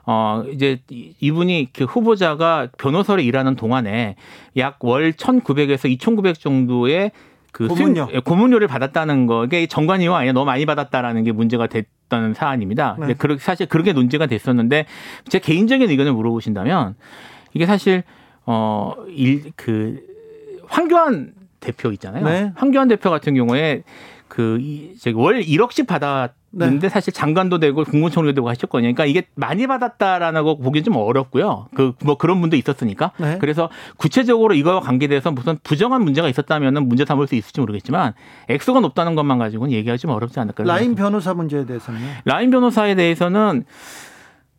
[0.06, 0.82] 어, 이제
[1.20, 4.16] 이분이 그 후보자가 변호사로 일하는 동안에
[4.58, 7.12] 약 월 1,900에서 2,900 정도의
[7.52, 8.06] 그 고문료.
[8.06, 12.98] 수임, 예, 고문료를 받았다는 거, 이게 정관이요 아니야 너무 많이 받았다라는 게 문제가 됐던 사안입니다.
[13.00, 13.16] 네.
[13.40, 14.86] 사실 그렇게 논제가 됐었는데
[15.30, 16.96] 제 개인적인 의견을 물어보신다면
[17.54, 18.04] 이게 사실
[18.46, 20.11] 어 일 그
[20.72, 22.26] 황교안 대표 있잖아요.
[22.26, 22.52] 네.
[22.56, 23.84] 황교안 대표 같은 경우에
[24.28, 26.90] 그월 1억씩 받았 는데 네.
[26.90, 28.94] 사실 장관도 되고 국무총리도 되고 하셨거든요.
[28.94, 31.68] 그러니까 이게 많이 받았다라고 보기는 좀 어렵고요.
[31.74, 33.12] 그 뭐 그런 분도 있었으니까.
[33.20, 33.38] 네.
[33.40, 38.14] 그래서 구체적으로 이거와 관계돼서 무슨 부정한 문제가 있었다면은 문제 삼을 수 있을지 모르겠지만
[38.50, 40.66] 액수가 높다는 것만 가지고는 얘기하기 좀 어렵지 않을까.
[40.66, 43.64] 라인 변호사 문제에 대해서는 라인 변호사에 대해서는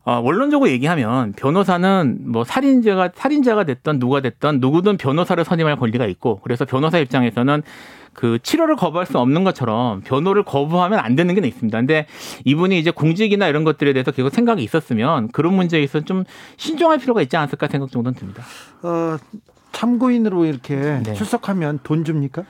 [0.04, 6.40] 어, 원론적으로 얘기하면 변호사는 뭐 살인자가 살인자가 됐던 누가 됐던 누구든 변호사를 선임할 권리가 있고
[6.42, 7.62] 그래서 변호사 입장에서는
[8.12, 11.78] 그 치료를 거부할 수 없는 것처럼 변호를 거부하면 안 되는 게 있습니다.
[11.78, 12.06] 근데
[12.44, 16.24] 이분이 이제 공직이나 이런 것들에 대해서 계속 생각이 있었으면 그런 문제에 있어서 좀
[16.56, 18.42] 신중할 필요가 있지 않았을까 생각 정도는 듭니다.
[18.82, 19.16] 어,
[19.70, 21.14] 참고인으로 이렇게 네.
[21.14, 22.44] 출석하면 돈 줍니까?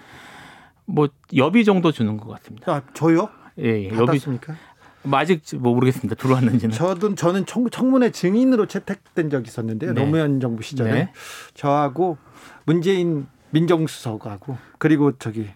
[0.86, 2.72] 뭐 여비 정도 주는 것 같습니다.
[2.72, 3.28] 아, 저요?
[3.58, 3.88] 예, 예.
[3.90, 4.54] 받았습니까?
[5.02, 6.14] 뭐 아직 뭐 모르겠습니다.
[6.14, 6.74] 들어왔는지는.
[6.74, 9.92] 저도 저는 청, 청문회 증인으로 채택된 적이 있었는데요.
[9.94, 10.00] 네.
[10.00, 11.12] 노무현 정부 시절에 네.
[11.54, 12.18] 저하고
[12.64, 15.48] 문재인 민정수석하고 그리고 저기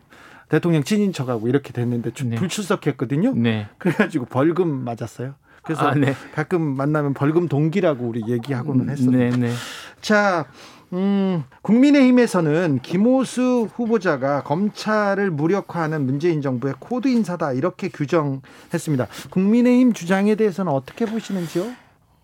[0.48, 2.36] 대통령 친인척하고 이렇게 됐는데 네.
[2.36, 3.34] 불출석했거든요.
[3.34, 3.68] 네.
[3.78, 5.34] 그래가지고 벌금 맞았어요.
[5.62, 6.14] 그래서 아, 네.
[6.32, 9.30] 가끔 만나면 벌금 동기라고 우리 얘기하고는 음, 했었는데.
[9.30, 9.52] 네, 네.
[10.00, 10.46] 자,
[10.92, 19.06] 음, 국민의힘에서는 김오수 후보자가 검찰을 무력화하는 문재인 정부의 코드 인사다 이렇게 규정했습니다.
[19.30, 21.64] 국민의힘 주장에 대해서는 어떻게 보시는지요?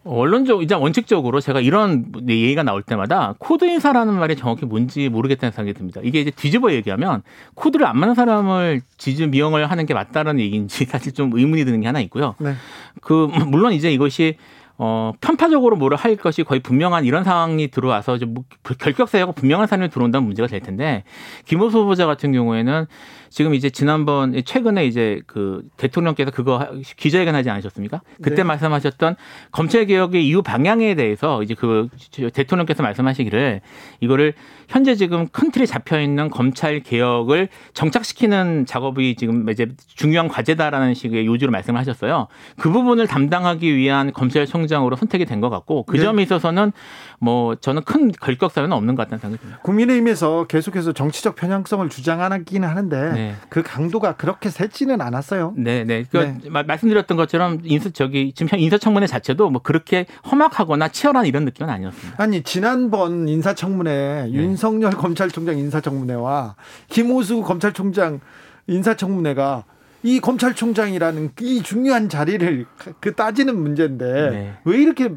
[0.05, 5.75] 원론적, 이제 원칙적으로 제가 이런 얘기가 나올 때마다 코드 인사라는 말이 정확히 뭔지 모르겠다는 생각이
[5.75, 6.01] 듭니다.
[6.03, 7.23] 이게 이제 뒤집어 얘기하면
[7.55, 11.87] 코드를 안 맞는 사람을 지금 임용을 하는 게 맞다는 얘기인지 사실 좀 의문이 드는 게
[11.87, 12.35] 하나 있고요.
[12.39, 12.55] 네.
[13.01, 14.37] 그, 물론 이제 이것이
[14.79, 18.45] 어, 편파적으로 뭐를 할 것이 거의 분명한 이런 상황이 들어와서 좀뭐
[18.79, 21.05] 결격 사유가 분명한 사람이 들어온다는 문제가 될 텐데
[21.45, 22.87] 김호수 후보자 같은 경우에는
[23.33, 26.67] 지금 이제 지난번 최근에 이제 그 대통령께서 그거
[26.97, 28.01] 기자회견 하지 않으셨습니까?
[28.23, 28.43] 그때 네.
[28.45, 29.17] 말씀하셨던
[29.51, 31.89] 검찰 개혁의 이후 방향에 대해서 이제 그
[32.33, 33.61] 대통령께서 말씀하시기를
[34.01, 34.35] 이거를
[34.69, 41.27] 현재 지금 큰 틀에 잡혀 있는 검찰 개혁을 정착시키는 작업이 지금 이제 중요한 과제다라는 식의
[41.27, 42.29] 요지로 말씀을 하셨어요.
[42.59, 46.05] 그 부분을 담당하기 위한 검찰총장으로 선택이 된 것 같고 그 네.
[46.05, 46.73] 점에 있어서는
[47.19, 49.61] 뭐 저는 큰 걸격 사유는 없는 것 같다는 생각이 듭니다.
[49.63, 53.22] 국민의힘에서 계속해서 정치적 편향성을 주장하기는 하는데 네.
[53.49, 55.55] 그 강도가 그렇게 세지는 않았어요.
[55.57, 56.05] 네, 네.
[56.11, 56.63] 그 네.
[56.63, 62.23] 말씀드렸던 것처럼 인사 저기 지금 인사청문회 자체도 뭐 그렇게 험악하거나 치열한 이런 느낌은 아니었습니다.
[62.23, 64.33] 아니 지난번 인사청문회 네.
[64.33, 66.57] 윤석열 검찰총장 인사청문회와
[66.89, 68.21] 김호수 검찰총장
[68.67, 69.65] 인사청문회가
[70.05, 72.67] 이 검찰총장이라는 이 중요한 자리를
[73.01, 74.55] 그 따지는 문제인데 네.
[74.65, 75.11] 왜 이렇게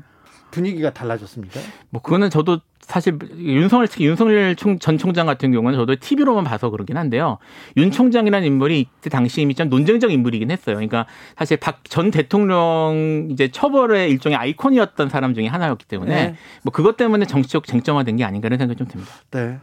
[0.52, 1.60] 분위기가 달라졌습니까?
[1.90, 6.98] 뭐 그거는 저도 사실 윤석열 특히 윤석열 전 총장 같은 경우는 저도 TV로만 봐서 그러긴
[6.98, 7.40] 한데요.
[7.78, 10.76] 윤 총장이라는 인물이 이때 당시 이미 좀 논쟁적 인물이긴 했어요.
[10.76, 11.06] 그러니까
[11.36, 16.36] 사실 박 전 대통령 이제 처벌의 일종의 아이콘이었던 사람 중에 하나였기 때문에 네.
[16.64, 19.14] 뭐 그것 때문에 정치적 쟁점화된 게 아닌가 라는 생각이 좀 듭니다.
[19.32, 19.60] 네.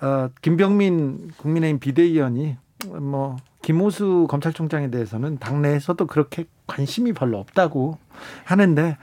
[0.00, 2.56] 어, 김병민 국민의힘 비대위원이
[3.00, 7.98] 뭐 김호수 검찰총장에 대해서는 당내에서도 그렇게 관심이 별로 없다고
[8.44, 8.96] 하는데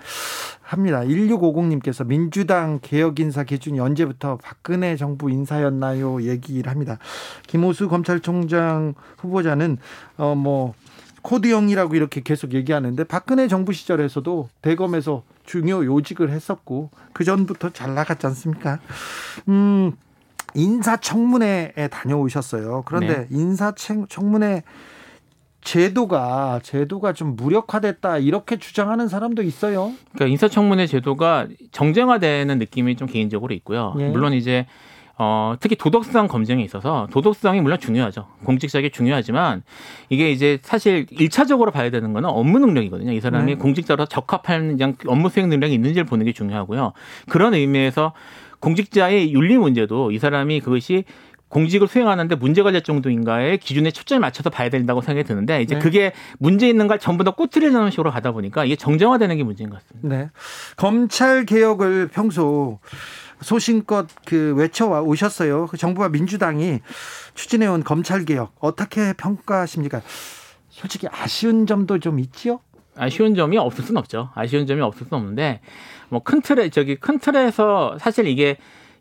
[0.61, 1.01] 합니다.
[1.01, 6.21] 1650님께서 민주당 개혁 인사 기준이 언제부터 박근혜 정부 인사였나요?
[6.23, 6.99] 얘기를 합니다.
[7.47, 9.77] 김호수 검찰총장 후보자는
[10.17, 10.75] 어뭐
[11.23, 18.27] 코드형이라고 이렇게 계속 얘기하는데 박근혜 정부 시절에서도 대검에서 중요 요직을 했었고 그 전부터 잘 나갔지
[18.27, 18.79] 않습니까?
[19.47, 19.93] 음
[20.53, 22.83] 인사청문회에 다녀오셨어요.
[22.85, 23.27] 그런데 네.
[23.31, 24.63] 인사청문회
[25.61, 29.91] 제도가 제도가 좀 무력화됐다 이렇게 주장하는 사람도 있어요.
[30.13, 33.93] 그러니까 인사청문회 제도가 정쟁화되는 느낌이 좀 개인적으로 있고요.
[33.97, 34.09] 네.
[34.09, 34.65] 물론 이제
[35.21, 38.27] 어, 특히 도덕성 검증에 있어서 도덕성이 물론 중요하죠.
[38.45, 39.63] 공직자에게 중요하지만
[40.07, 43.11] 이게 이제 사실 일차적으로 봐야 되는 거는 업무 능력이거든요.
[43.11, 43.55] 이 사람이 네.
[43.55, 46.93] 공직자로 적합한 업무 수행 능력이 있는지를 보는 게 중요하고요.
[47.27, 48.13] 그런 의미에서
[48.61, 51.03] 공직자의 윤리 문제도 이 사람이 그것이
[51.49, 55.81] 공직을 수행하는데 문제가 될 정도인가의 기준에 초점을 맞춰서 봐야 된다고 생각이 드는데 이제 네.
[55.81, 59.81] 그게 문제 있는 걸 전부 다 꼬투리를 식으로 가다 보니까 이게 정정화되는 게 문제인 것
[59.81, 60.15] 같습니다.
[60.15, 60.29] 네.
[60.77, 62.79] 검찰 개혁을 평소
[63.41, 65.67] 소신껏 그 외쳐 오셨어요.
[65.67, 66.79] 그 정부와 민주당이
[67.33, 70.01] 추진해온 검찰 개혁 어떻게 평가하십니까?
[70.69, 72.59] 솔직히 아쉬운 점도 좀 있지요?
[72.95, 74.29] 아쉬운 점이 없을 수는 없죠.
[74.35, 75.61] 아쉬운 점이 없을 수는 없는데
[76.09, 78.57] 뭐 큰 틀에 저기 큰 틀에서 사실 이게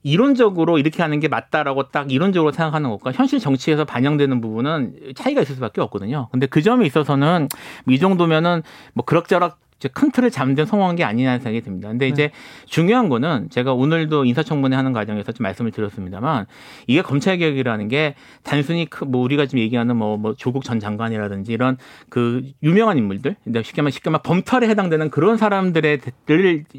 [0.09, 5.55] 이론적으로 이렇게 하는 게 맞다라고 딱 이론적으로 생각하는 것과 현실 정치에서 반영되는 부분은 차이가 있을
[5.57, 6.29] 수밖에 없거든요.
[6.33, 7.49] 근데 그 점에 있어서는
[7.89, 8.63] 이 정도면은
[8.95, 11.89] 뭐 그럭저럭 큰 틀을 잠든 성공한 게 아니냐는 생각이 듭니다.
[11.89, 12.11] 근데 네.
[12.11, 12.31] 이제
[12.67, 16.47] 중요한 거는 제가 오늘도 인사청문회 하는 과정에서 좀 말씀을 드렸습니다만
[16.89, 21.77] 이게 검찰 개혁이라는 게 단순히 뭐 우리가 지금 얘기하는 뭐, 뭐 조국 전 장관이라든지 이런
[22.09, 26.01] 그 유명한 인물들, 쉽게 말하면 쉽게 말하면 범탈에 해당되는 그런 사람들의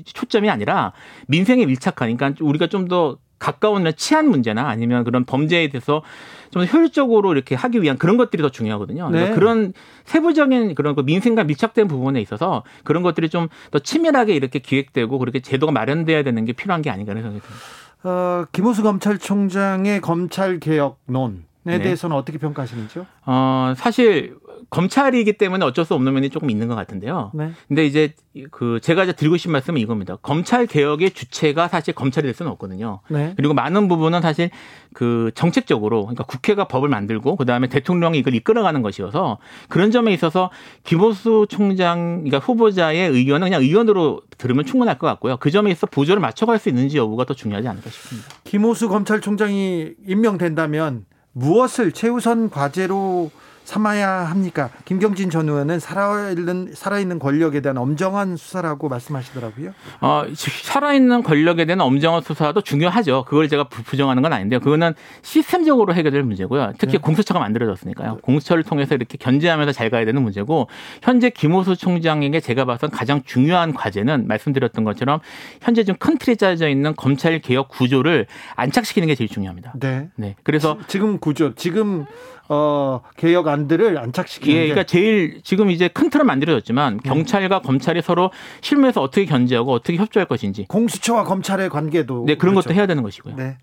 [0.04, 0.92] 초점이 아니라
[1.28, 6.04] 민생에 밀착한 그러니까 우리가 좀더 가까운 치안 문제나 아니면 그런 범죄에 대해서
[6.52, 9.10] 좀 효율적으로 이렇게 하기 위한 그런 것들이 더 중요하거든요.
[9.12, 9.32] 네.
[9.32, 9.74] 그런
[10.06, 15.40] 세부적인 그런 그 민생과 밀착된 부분에 있어서 그런 것들이 좀 더 치밀하게 이렇게 기획되고 그렇게
[15.40, 17.66] 제도가 마련돼야 되는 게 필요한 게 아닌가 생각이 듭니다.
[18.04, 21.80] 어, 김호수 검찰총장의 검찰 개혁론에 네.
[21.80, 23.06] 대해서는 어떻게 평가하시는지요?
[23.26, 24.36] 어, 사실
[24.70, 27.32] 검찰이기 때문에 어쩔 수 없는 면이 조금 있는 것 같은데요.
[27.34, 27.52] 네.
[27.68, 28.14] 근데 이제
[28.52, 30.18] 그 제가 이제 드리고 싶은 말씀은 이겁니다.
[30.22, 33.02] 검찰 개혁의 주체가 사실 검찰이 될 수는 없거든요.
[33.10, 33.34] 네.
[33.36, 34.50] 그리고 많은 부분은 사실
[34.94, 40.52] 그 정책적으로 그러니까 국회가 법을 만들고 그다음에 대통령이 이걸 이끌어가는 것이어서 그런 점에 있어서
[40.84, 45.38] 김호수 총장 그러니까 후보자의 의견은 그냥 의견으로 들으면 충분할 것 같고요.
[45.38, 48.30] 그 점에 있어 보조를 맞춰갈 수 있는지 여부가 더 중요하지 않을까 싶습니다.
[48.44, 53.32] 김호수 검찰총장이 임명된다면 무엇을 최우선 과제로
[53.70, 54.72] 삼아야 합니까?
[54.86, 59.74] 김경진 전 의원은 살아있는 살아있는 권력에 대한 엄정한 수사라고 말씀하시더라고요.
[60.02, 63.26] 어, 살아있는 권력에 대한 엄정한 수사도 중요하죠.
[63.28, 64.60] 그걸 제가 부정하는 건 아닌데요.
[64.60, 66.74] 그거는 시스템적으로 해결될 문제고요.
[66.80, 66.98] 특히 네.
[66.98, 68.18] 공수처가 만들어졌으니까요.
[68.24, 70.68] 공수처를 통해서 이렇게 견제하면서 잘 가야 되는 문제고
[71.04, 75.20] 현재 김호수 총장에게 제가 봐선 가장 중요한 과제는 말씀드렸던 것처럼
[75.62, 79.74] 현재 좀 큰 틀이 짜져 있는 검찰 개혁 구조를 안착시키는 게 제일 중요합니다.
[79.80, 80.10] 네.
[80.16, 80.36] 네.
[80.44, 82.06] 그래서 지금 구조 지금
[82.50, 87.00] 어, 개혁 안들을 안착시키는 예, 그러니까 제일 지금 이제 큰 틀은 만들어졌지만 음.
[87.00, 88.32] 경찰과 검찰이 서로
[88.62, 92.70] 실무에서 어떻게 견제하고 어떻게 협조할 것인지 공수처와 검찰의 관계도 네 그런 그렇죠.
[92.70, 93.36] 것도 해야 되는 것이고요.
[93.36, 93.58] 네.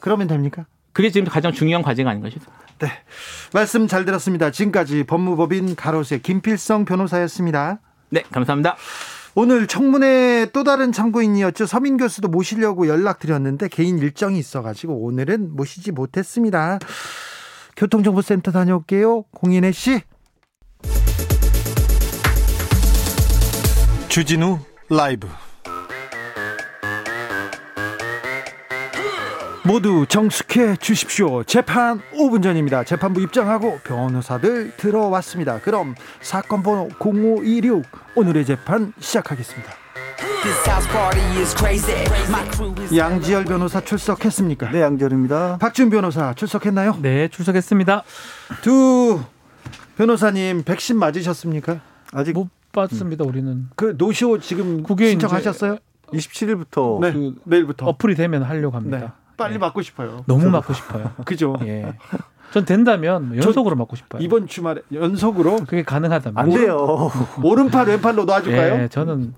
[0.00, 0.66] 그러면 됩니까?
[0.92, 2.62] 그게 지금 가장 중요한 과제가 아닌가 싶습니다.
[2.80, 2.88] 네.
[3.54, 4.50] 말씀 잘 들었습니다.
[4.50, 7.80] 지금까지 법무법인 가로세 김필성 변호사였습니다.
[8.10, 8.76] 네, 감사합니다.
[9.34, 11.66] 오늘 청문회 또 다른 참고인이었죠.
[11.66, 16.78] 서민 교수도 모시려고 연락드렸는데 개인 일정이 있어가지고 오늘은 모시지 못했습니다.
[17.78, 19.22] 교통정보센터 다녀올게요.
[19.30, 20.00] 공인혜 씨.
[24.08, 24.58] 주진우
[24.90, 25.28] 라이브.
[29.64, 31.44] 모두 정숙해 주십시오.
[31.44, 32.82] 재판 5분 전입니다.
[32.82, 35.60] 재판부 입장하고 변호사들 들어왔습니다.
[35.60, 37.84] 그럼 사건 번호 0526
[38.16, 39.87] 오늘의 재판 시작하겠습니다.
[42.96, 44.70] 양지열 변호사 출석했습니까?
[44.70, 45.58] 네, 양지열입니다.
[45.58, 46.96] 박준 변호사 출석했나요?
[47.02, 48.02] 네, 출석했습니다.
[48.62, 49.20] 두
[49.96, 51.80] 변호사님 백신 맞으셨습니까?
[52.12, 53.24] 아직 못 받습니다.
[53.24, 53.28] 음.
[53.28, 55.78] 우리는 그 노쇼 지금 신청하셨어요?
[56.12, 58.98] 27일부터 네, 그 내일부터 어플이 되면 하려고 합니다.
[58.98, 59.08] 네.
[59.36, 59.58] 빨리 네.
[59.58, 60.24] 맞고 싶어요.
[60.26, 61.12] 너무 맞고 싶어요.
[61.24, 61.56] 그죠?
[61.62, 61.94] 예.
[62.50, 64.22] 전 된다면 연속으로 맞고 싶어요.
[64.22, 67.10] 이번 주말에 연속으로 그게 가능하다면 안 돼요.
[67.42, 68.82] 오른팔 왼팔로 놔줄까요?
[68.82, 69.34] 예, 저는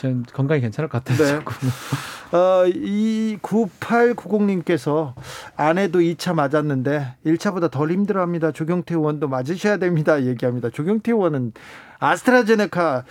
[0.00, 1.38] 전 건강이 괜찮을 것 같아요.
[1.38, 2.36] 네.
[2.36, 5.14] 어, 이 9890님께서
[5.56, 8.52] 아내도 2차 맞았는데 1차보다 덜 힘들어합니다.
[8.52, 10.22] 조경태 의원도 맞으셔야 됩니다.
[10.24, 10.70] 얘기합니다.
[10.70, 11.52] 조경태 의원은
[11.98, 13.04] 아스트라제네카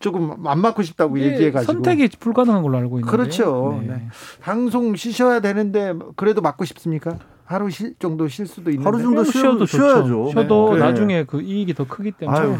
[0.00, 3.80] 조금 안 맞고 싶다고 얘기해가지고 선택이 불가능한 걸로 알고 있는데 그렇죠.
[3.82, 3.94] 네.
[3.94, 4.08] 네.
[4.40, 7.18] 방송 쉬셔야 되는데 그래도 맞고 싶습니까?
[7.44, 10.30] 하루 쉴 정도 쉴 수도 있는데 하루 정도 쉬어도 쉬어야죠.
[10.32, 10.80] 쉬어도 네.
[10.80, 12.56] 나중에 그 이익이 더 크기 때문에 아유,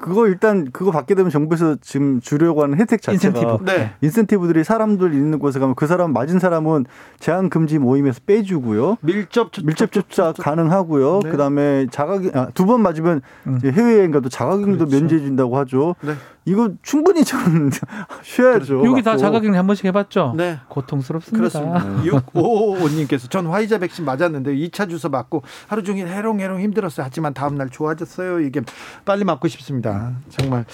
[0.00, 3.64] 그거 일단 그거 받게 되면 정부에서 지금 주려고 하는 혜택 자체가 인센티브.
[3.64, 3.94] 네.
[4.00, 6.84] 인센티브들이 사람들 있는 곳에 가면 그 사람 맞은 사람은
[7.18, 8.98] 제한 금지 모임에서 빼주고요.
[9.00, 11.20] 밀접 밀접 접촉 가능하고요.
[11.24, 11.30] 네.
[11.30, 13.60] 그다음에 자가 아, 두번 맞으면 음.
[13.64, 14.96] 해외여행 가도 자가격리도 그렇죠.
[14.96, 15.96] 면제해 준다고 하죠.
[16.02, 16.12] 네.
[16.44, 17.70] 이거 충분히 저는
[18.22, 18.84] 쉬어야죠.
[18.84, 20.34] 여기 다 자가격리 한 번씩 해봤죠.
[20.36, 20.58] 네.
[20.68, 21.38] 고통스럽습니다.
[21.38, 22.02] 그렇습니다.
[22.32, 27.04] 6555님께서 전 화이자 백신 맞았는데 2차 주사 맞고 하루 종일 해롱해롱 힘들었어요.
[27.04, 28.40] 하지만 다음날 좋아졌어요.
[28.40, 28.60] 이게
[29.04, 30.14] 빨리 맞고 싶습니다.
[30.30, 30.64] 정말.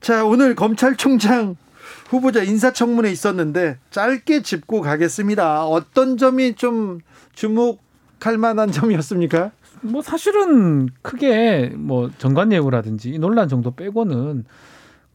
[0.00, 1.56] 자, 오늘 검찰총장
[2.08, 5.66] 후보자 인사청문회 있었는데 짧게 짚고 가겠습니다.
[5.66, 7.00] 어떤 점이 좀
[7.34, 9.52] 주목할 만한 점이었습니까?
[9.82, 14.44] 뭐 사실은 크게 뭐 정관 예우라든지 논란 정도 빼고는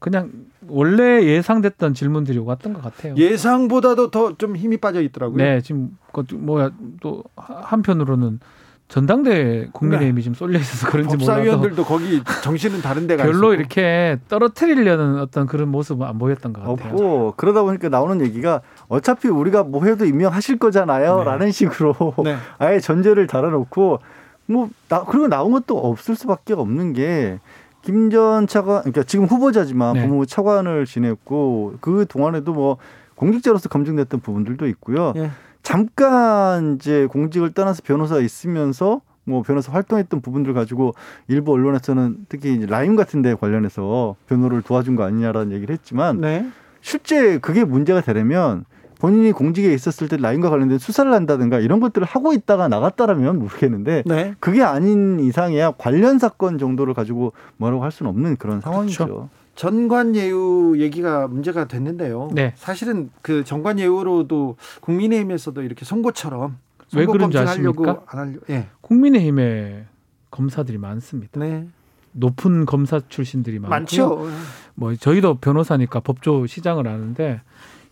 [0.05, 0.29] 그냥
[0.67, 3.15] 원래 예상됐던 질문들이 왔던 것 같아요.
[3.17, 5.37] 예상보다도 더 좀 힘이 빠져 있더라고요.
[5.37, 6.69] 네, 지금 그 뭐야
[7.01, 8.39] 또 한편으로는
[8.87, 13.53] 전당대 국민의힘이 지금 쏠려 있어서 그런지 몰라도 법사위원들도 거기 정신은 다른 데가 별로 있었고.
[13.55, 16.93] 이렇게 떨어뜨리려는 어떤 그런 모습은 안 보였던 것 같아요.
[16.93, 21.51] 없고 그러다 보니까 나오는 얘기가 어차피 우리가 뭐 해도 임명하실 거잖아요라는 네.
[21.51, 22.35] 식으로 네.
[22.59, 23.99] 아예 전제를 달아놓고
[24.45, 27.39] 뭐 나, 그리고 나온 것도 없을 수밖에 없는 게
[27.85, 30.01] 김 전 차관 그러니까 지금 후보자지만 네.
[30.01, 32.77] 법무부 차관을 지냈고 그 동안에도 뭐
[33.13, 35.13] 공직자로서 검증됐던 부분들도 있고요.
[35.15, 35.29] 네.
[35.63, 40.93] 잠깐 이제 공직을 떠나서 변호사 있으면서 뭐 변호사 활동했던 부분들 가지고
[41.27, 46.47] 일부 언론에서는 특히 이제 라임 같은 데 관련해서 변호를 도와준 거 아니냐라는 얘기를 했지만 네.
[46.81, 48.65] 실제 그게 문제가 되려면
[48.99, 54.35] 본인이 공직에 있었을 때 라임과 관련된 수사를 한다든가 이런 것들을 하고 있다가 나갔다라면 모르겠는데 네.
[54.39, 59.05] 그게 아닌 이상이야 관련 사건 정도를 가지고 뭐라고 할 수는 없는 그런 상황이죠.
[59.05, 59.29] 그렇죠.
[59.55, 62.29] 전관예우 얘기가 문제가 됐는데요.
[62.33, 62.53] 네.
[62.55, 66.57] 사실은 그 전관예우로도 국민의힘에서도 이렇게 선거처럼
[66.93, 68.01] 왜 그런지 아십니까?
[68.07, 68.33] 안 하려.
[68.49, 68.67] 예.
[68.81, 69.85] 국민의힘에
[70.31, 71.39] 검사들이 많습니다.
[71.39, 71.67] 네.
[72.11, 74.29] 높은 검사 출신들이 많고 많죠.
[74.75, 77.41] 뭐 저희도 변호사니까 법조 시장을 아는데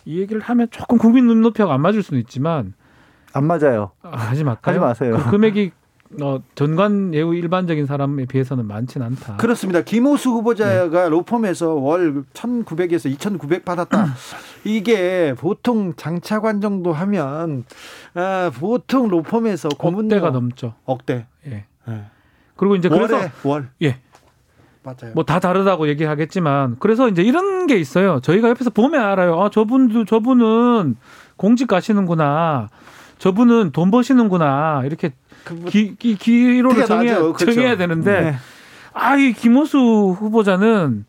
[0.06, 2.74] 이 얘기를 하면 조금 국민 눈높이가 안 맞을 수는 있지만
[3.34, 3.92] 안 맞아요.
[4.04, 4.76] 아, 하지 말까요?
[4.76, 5.18] 하지 마세요.
[5.24, 5.72] 그 금액이
[6.22, 9.38] 어, 전관 예우 일반적인 사람에 비해서는 많지는 않다.
[9.38, 9.82] 그렇습니다.
[9.82, 11.10] 김호수 후보자가 네.
[11.10, 14.08] 로펌에서 월 1,900에서 2,900 받았다.
[14.64, 17.66] 이게 보통 장차관 정도 하면
[18.14, 20.76] 아, 보통 로펌에서 고문료 억대가 넘죠.
[20.86, 21.26] 억대.
[21.48, 21.66] 예.
[21.90, 22.04] 예.
[22.56, 24.00] 그리고 이제 월에, 그래서 월 예.
[24.84, 25.14] 맞아요.
[25.14, 28.20] 뭐 다 다르다고 얘기하겠지만 그래서 이제 이런 게 있어요.
[28.22, 29.42] 저희가 옆에서 보면 알아요.
[29.42, 30.96] 아, 저분도 저분은
[31.38, 32.70] 공직 가시는구나.
[33.20, 34.82] 저분은 돈 버시는구나.
[34.86, 35.12] 이렇게
[35.46, 37.52] 그 뭐 기, 기, 기로를 정해야, 그렇죠.
[37.52, 38.36] 정해야 되는데 네.
[38.94, 41.06] 아, 이 김호수 후보자는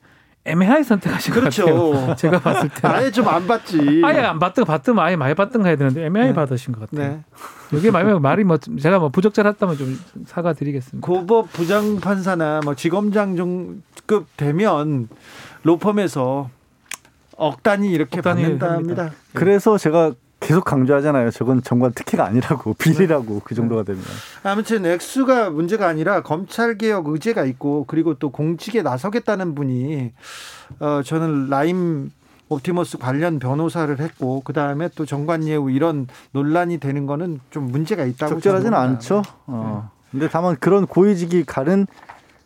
[0.46, 1.64] 애매하게 선택하신 그렇죠.
[1.64, 2.16] 것 같아요.
[2.16, 4.02] 제가 봤을 때 아예 좀안 받지.
[4.04, 6.34] 아예 안 받든 받든 아예 많이 받든 해야 되는데 애매하게 네.
[6.34, 7.08] 받으신 것 같아요.
[7.08, 7.78] 네.
[7.78, 11.06] 이게 말이 말이 뭐 제가 뭐 부적절했다면 좀 사과드리겠습니다.
[11.06, 15.08] 고법 부장 판사나 뭐 지검장 정급 되면
[15.62, 16.50] 로펌에서
[17.36, 19.12] 억 단위 이렇게 억 단위 받는답니다.
[19.32, 21.30] 그래서 제가 계속 강조하잖아요.
[21.30, 24.02] 저건 정관 특혜가 아니라고 비리라고 그 정도가 되면.
[24.42, 30.12] 아무튼 액수가 문제가 아니라 검찰 개혁 의제가 있고 그리고 또 공직에 나서겠다는 분이
[30.80, 32.10] 어 저는 라임
[32.48, 38.34] 옵티머스 관련 변호사를 했고 그 다음에 또 정관예우 이런 논란이 되는 거는 좀 문제가 있다고
[38.34, 39.22] 적절하지는 않죠.
[39.46, 39.90] 어.
[39.90, 39.94] 네.
[40.10, 41.86] 근데 다만 그런 고위직이 가는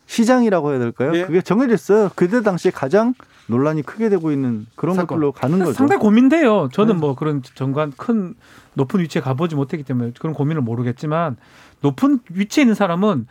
[0.07, 1.13] 시장이라고 해야 될까요?
[1.13, 1.27] 네.
[1.27, 2.11] 그게 정해졌어요.
[2.15, 3.15] 그때 당시에 가장
[3.49, 5.17] 논란이 크게 되고 있는 그런 사건.
[5.19, 5.73] 것들로 가는 거죠.
[5.73, 6.69] 상당히 고민돼요.
[6.73, 7.01] 저는 네.
[7.01, 8.35] 뭐 그런 정관 큰
[8.75, 11.37] 높은 위치에 가보지 못했기 때문에 그런 고민을 모르겠지만
[11.81, 13.27] 높은 위치에 있는 사람은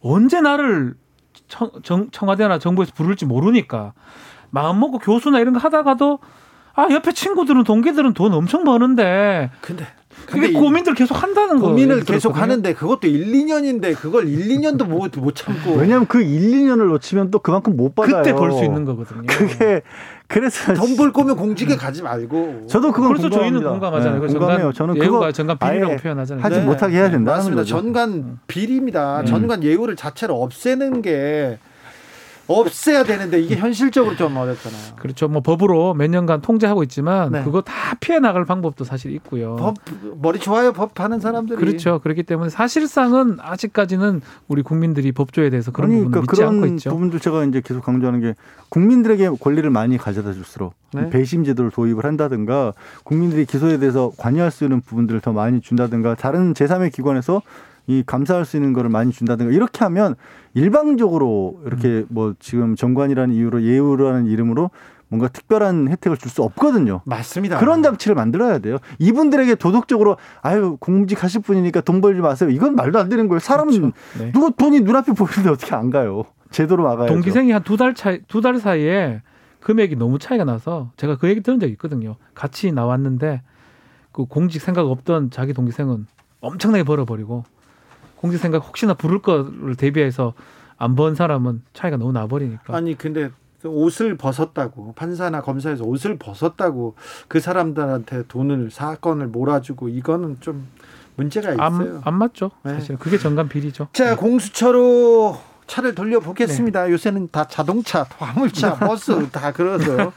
[0.00, 0.94] 언제 나를
[1.48, 3.94] 청, 정, 청와대나 정부에서 부를지 모르니까
[4.50, 6.18] 마음 먹고 교수나 이런 거 하다가도
[6.74, 9.86] 아 옆에 친구들은 동기들은 돈 엄청 버는데 근데
[10.26, 11.68] 그게 고민들 계속 한다는 거예요.
[11.74, 15.72] 고민을 계속 하는데 그것도 1, 2년인데 그걸 1, 2년도 못, 못 참고.
[15.74, 18.16] 왜냐하면 그 1, 2년을 놓치면 또 그만큼 못 받아요.
[18.22, 19.22] 그때 벌 수 있는 거거든요.
[19.26, 19.82] 그게
[20.28, 22.66] 그래서 돈 벌 거면 공직에 가지 말고.
[22.68, 24.20] 저도 그건 그래서 저희는 공감하잖아요.
[24.20, 24.72] 네, 공감해요.
[24.72, 26.44] 저는 그거 전관 비리라고 표현하잖아요.
[26.44, 26.64] 하지 네.
[26.64, 27.60] 못하게 해야 된다는 맞습니다.
[27.62, 27.76] 거죠.
[27.76, 29.20] 전관 비리입니다.
[29.22, 29.30] 네.
[29.30, 31.58] 전관 예우를 자체를 없애는 게
[32.48, 34.96] 없애야 되는데 이게 현실적으로 좀 어렵잖아요.
[34.96, 35.28] 그렇죠.
[35.28, 37.44] 뭐 법으로 몇 년간 통제하고 있지만 네.
[37.44, 39.56] 그거 다 피해 나갈 방법도 사실 있고요.
[39.56, 39.76] 법
[40.20, 42.00] 머리 좋아요 법 하는 사람들이 그렇죠.
[42.00, 46.90] 그렇기 때문에 사실상은 아직까지는 우리 국민들이 법조에 대해서 그런 아니, 부분을 그러니까 믿지 않고 있죠.
[46.90, 48.34] 부분도 제가 이제 계속 강조하는 게
[48.68, 51.08] 국민들에게 권리를 많이 가져다 줄수록 네.
[51.10, 52.72] 배심 제도를 도입을 한다든가
[53.04, 57.42] 국민들이 기소에 대해서 관여할 수 있는 부분들을 더 많이 준다든가 다른 제3의 기관에서
[57.86, 60.14] 이 감사할 수 있는 거를 많이 준다든가 이렇게 하면
[60.54, 62.06] 일방적으로 이렇게 음.
[62.10, 64.70] 뭐 지금 정관이라는 이유로 예우라는 이름으로
[65.08, 67.02] 뭔가 특별한 혜택을 줄 수 없거든요.
[67.04, 67.58] 맞습니다.
[67.58, 68.78] 그런 장치를 만들어야 돼요.
[68.98, 72.48] 이분들에게 도덕적으로 아유 공직 하실 분이니까 돈 벌지 마세요.
[72.48, 73.38] 이건 말도 안 되는 거예요.
[73.40, 73.92] 사람은 그렇죠.
[74.18, 74.32] 네.
[74.32, 76.24] 누구 돈이 눈앞에 보이는데 어떻게 안 가요?
[76.50, 79.20] 제대로 막아야 동기생이 한 두 달 차이 두 달 사이에
[79.60, 82.16] 금액이 너무 차이가 나서 제가 그 얘기 들은 적이 있거든요.
[82.34, 83.42] 같이 나왔는데
[84.12, 86.06] 그 공직 생각 없던 자기 동기생은
[86.40, 87.44] 엄청나게 벌어버리고
[88.22, 90.32] 공직 생각 혹시나 부를 거를 대비해서
[90.78, 92.74] 안 번 사람은 차이가 너무 나버리니까.
[92.76, 93.30] 아니 근데
[93.64, 96.94] 옷을 벗었다고 판사나 검사에서 옷을 벗었다고
[97.28, 100.66] 그 사람들한테 돈을 사건을 몰아주고 이거는 좀
[101.16, 101.62] 문제가 있어요.
[101.64, 102.50] 안, 안 맞죠.
[102.64, 102.74] 네.
[102.74, 103.88] 사실 그게 정관 비리죠.
[103.92, 104.16] 자 네.
[104.16, 105.38] 공수처로
[105.68, 106.86] 차를 돌려보겠습니다.
[106.86, 106.92] 네.
[106.92, 110.12] 요새는 다 자동차, 화물차, 버스 다 그러죠.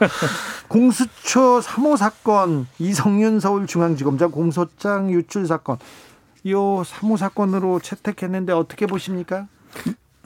[0.68, 5.78] 공수처 3호 사건, 이성윤 서울중앙지검장 공소장 유출 사건.
[6.46, 9.48] 이 3호 사건으로 채택했는데 어떻게 보십니까?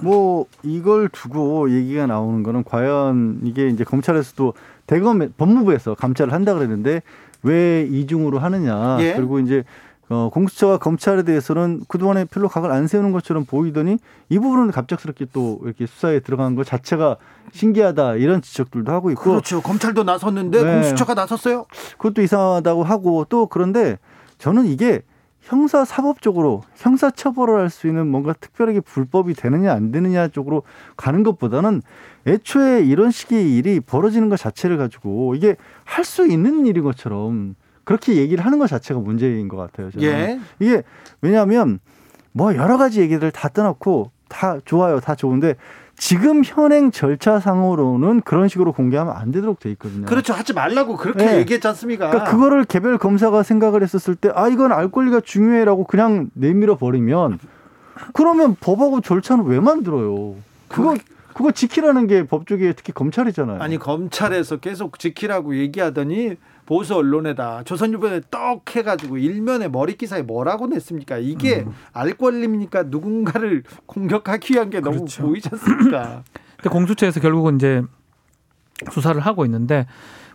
[0.00, 4.52] 뭐 이걸 두고 얘기가 나오는 거는 과연 이게 이제 검찰에서도
[4.86, 7.00] 대검 법무부에서 감찰을 한다 그랬는데
[7.42, 9.14] 왜 이중으로 하느냐 예?
[9.14, 9.64] 그리고 이제
[10.10, 13.96] 어, 공수처와 검찰에 대해서는 그동안에 별로 각을 안 세우는 것처럼 보이더니
[14.28, 17.16] 이 부분은 갑작스럽게 또 이렇게 수사에 들어간 것 자체가
[17.52, 20.70] 신기하다 이런 지적들도 하고 있고 그렇죠 검찰도 나섰는데 네.
[20.70, 21.64] 공수처가 나섰어요
[21.96, 23.98] 그것도 이상하다고 하고 또 그런데
[24.36, 25.02] 저는 이게
[25.43, 30.62] 형사 사법적으로 형사 처벌을 할 수 있는 뭔가 특별하게 불법이 되느냐 안 되느냐 쪽으로
[30.97, 31.82] 가는 것보다는
[32.26, 38.16] 애초에 이런 식의 일이 벌어지는 것 자체를 가지고 이게 할 수 있는 일인 것처럼 그렇게
[38.16, 39.91] 얘기를 하는 것 자체가 문제인 것 같아요.
[39.91, 40.07] 저는.
[40.07, 40.41] 예.
[40.61, 40.82] 이게
[41.22, 41.78] 왜냐하면
[42.32, 45.57] 뭐 여러 가지 얘기들 다 떠놓고 다 좋아요, 다 좋은데
[46.01, 50.07] 지금 현행 절차상으로는 그런 식으로 공개하면 안 되도록 돼 있거든요.
[50.07, 50.32] 그렇죠.
[50.32, 51.36] 하지 말라고 그렇게 네.
[51.40, 52.09] 얘기했지 않습니까?
[52.09, 57.38] 그러니까 그거를 개별 검사가 생각을 했었을 때 아 이건 알 권리가 중요해라고 그냥 내밀어 버리면
[58.14, 60.36] 그러면 법하고 절차는 왜 만들어요?
[60.68, 60.96] 그거
[61.34, 63.61] 그거 지키라는 게 법조계 특히 검찰이잖아요.
[63.61, 66.36] 아니 검찰에서 계속 지키라고 얘기하더니
[66.70, 71.18] 보수 언론에다 조선일보에 떡 해가지고 일면에 머리 기사에 뭐라고 냈습니까?
[71.18, 71.72] 이게 음.
[71.92, 72.84] 알 권리입니까?
[72.84, 75.22] 누군가를 공격하기 위한 게 그렇죠.
[75.22, 76.22] 너무 보이지 않습니까?
[76.56, 77.82] 근데 공수처에서 결국은 이제
[78.92, 79.88] 수사를 하고 있는데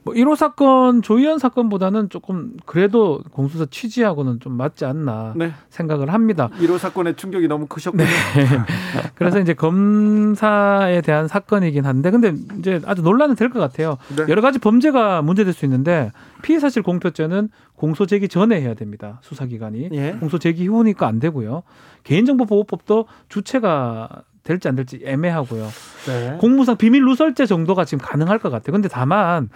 [0.06, 5.52] 뭐 1호 사건 조희연 사건보다는 조금 그래도 공수처 취지하고는 좀 맞지 않나 네.
[5.70, 6.50] 생각을 합니다.
[6.60, 8.04] 1호 사건의 충격이 너무 크셨군요.
[8.04, 8.46] 네.
[9.16, 13.98] 그래서 이제 검사에 대한 사건이긴 한데 근데 이제 아주 논란은 될 것 같아요.
[14.16, 14.26] 네.
[14.30, 16.12] 여러 가지 범죄가 문제될 수 있는데
[16.44, 19.20] 피의 사실 공표죄는 공소 제기 전에 해야 됩니다.
[19.24, 20.18] 수사기관이 예.
[20.20, 21.64] 공소 제기 후니까 안 되고요.
[22.04, 24.10] 개인정보보호법도 주체가
[24.46, 25.68] 될지 안 될지 애매하고요.
[26.08, 26.38] 네.
[26.40, 28.72] 공무상 비밀 누설죄 정도가 지금 가능할 것 같아요.
[28.72, 29.50] 근데 다만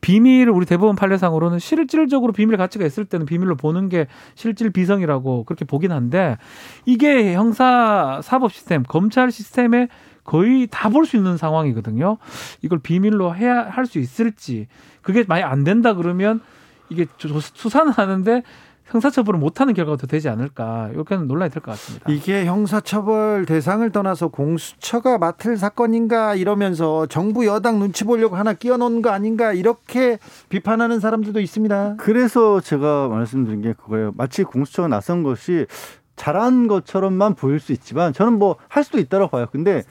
[0.00, 5.64] 비밀을 우리 대법원 판례상으로는 실질적으로 비밀 가치가 있을 때는 비밀로 보는 게 실질 비성이라고 그렇게
[5.64, 6.38] 보긴 한데
[6.86, 9.88] 이게 형사 사법 시스템, 검찰 시스템에
[10.24, 12.16] 거의 다 볼 수 있는 상황이거든요.
[12.62, 14.66] 이걸 비밀로 해야 할 수 있을지
[15.02, 16.40] 그게 많이 안 된다 그러면
[16.88, 18.42] 이게 수사는 하는데
[18.86, 22.10] 형사처벌을 못하는 결과가 더 되지 않을까 이렇게는 논란이 될 것 같습니다.
[22.10, 29.10] 이게 형사처벌 대상을 떠나서 공수처가 맡을 사건인가 이러면서 정부 여당 눈치 보려고 하나 끼워놓은 거
[29.10, 30.18] 아닌가 이렇게
[30.50, 31.96] 비판하는 사람들도 있습니다.
[31.98, 34.12] 그래서 제가 말씀드린 게 그거예요.
[34.16, 35.66] 마치 공수처가 나선 것이
[36.16, 39.46] 잘한 것처럼만 보일 수 있지만 저는 뭐 할 수도 있다고 봐요.
[39.50, 39.82] 근데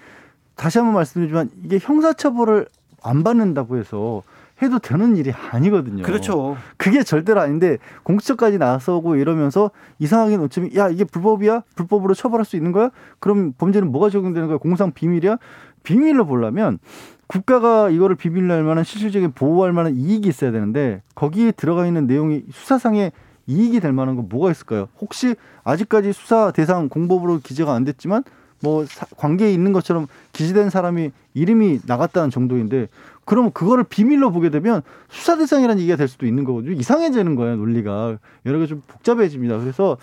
[0.55, 2.67] 다시 한번 말씀드리지만 이게 형사처벌을
[3.01, 4.21] 안 받는다고 해서
[4.61, 6.03] 해도 되는 일이 아니거든요.
[6.03, 6.57] 그렇죠.
[6.77, 11.63] 그게 절대로 아닌데 공수처까지 나서고 이러면서 이상하게 놓치면 야 이게 불법이야?
[11.75, 12.91] 불법으로 처벌할 수 있는 거야?
[13.19, 14.57] 그럼 범죄는 뭐가 적용되는 거야?
[14.57, 15.37] 공상 비밀이야?
[15.83, 16.79] 비밀로 보려면
[17.27, 22.43] 국가가 이거를 비밀로 할 만한 실질적인 보호할 만한 이익이 있어야 되는데 거기에 들어가 있는 내용이
[22.51, 23.11] 수사상의
[23.47, 24.89] 이익이 될 만한 건 뭐가 있을까요?
[24.99, 28.23] 혹시 아직까지 수사 대상 공법으로 기재가 안 됐지만
[28.61, 28.85] 뭐
[29.17, 32.87] 관계에 있는 것처럼 기재된 사람이 이름이 나갔다는 정도인데
[33.31, 36.73] 그러면 그거를 비밀로 보게 되면 수사 대상이라는 얘기가 될 수도 있는 거거든요.
[36.73, 38.17] 이상해지는 거예요, 논리가.
[38.45, 39.57] 여러 개 좀 복잡해집니다.
[39.57, 39.95] 그래서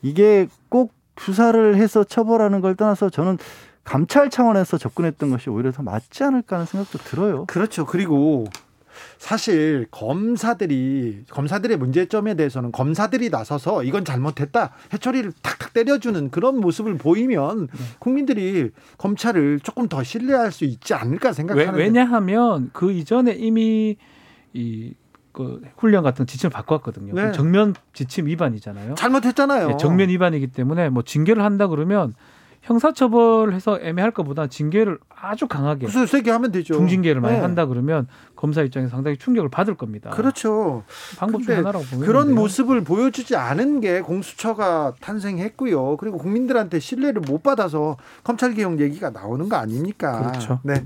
[0.00, 3.36] 이게 꼭 수사를 해서 처벌하는 걸 떠나서 저는
[3.84, 7.44] 감찰 차원에서 접근했던 것이 오히려 더 맞지 않을까 하는 생각도 들어요.
[7.48, 7.84] 그렇죠.
[7.84, 8.46] 그리고
[9.18, 17.66] 사실 검사들이 검사들의 문제점에 대해서는 검사들이 나서서 이건 잘못했다 해처리를 탁탁 때려주는 그런 모습을 보이면
[17.66, 17.78] 네.
[17.98, 23.96] 국민들이 검찰을 조금 더 신뢰할 수 있지 않을까 생각하는데 왜냐하면 그 이전에 이미
[24.52, 24.94] 이
[25.34, 27.12] 그 훈련 같은 지침을 바꿨거든요.
[27.12, 27.32] 네.
[27.32, 28.94] 정면 지침 위반이잖아요.
[28.94, 29.68] 잘못했잖아요.
[29.68, 32.14] 네, 정면 위반이기 때문에 뭐 징계를 한다 그러면
[32.64, 36.74] 형사처벌해서 애매할 것보다 징계를 아주 강하게 무슨 세게 하면 되죠.
[36.74, 37.42] 중징계를 많이 네.
[37.42, 40.10] 한다 그러면 검사 입장에서 상당히 충격을 받을 겁니다.
[40.10, 40.82] 그렇죠.
[41.18, 45.98] 방법 중 하나라고 보면 그런 모습을 보여주지 않은 게 공수처가 탄생했고요.
[45.98, 50.30] 그리고 국민들한테 신뢰를 못 받아서 검찰 개혁 얘기가 나오는 거 아닙니까?
[50.30, 50.60] 그렇죠.
[50.62, 50.84] 네.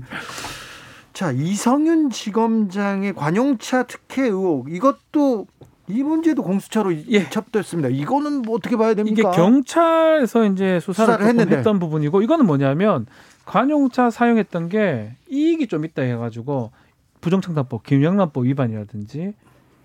[1.13, 5.47] 자 이성윤 지검장의 관용차 특혜 의혹 이것도
[5.89, 7.29] 이 문제도 공수처로 예.
[7.29, 7.89] 첩됐습니다.
[7.89, 9.13] 이거는 뭐 어떻게 봐야 됩니까?
[9.13, 11.57] 이게 경찰에서 이제 수사를, 수사를 했는데.
[11.57, 13.07] 했던 부분이고 이거는 뭐냐면
[13.45, 16.71] 관용차 사용했던 게 이익이 좀 있다 해가지고
[17.21, 19.33] 부정청탁법, 김영란법 위반이라든지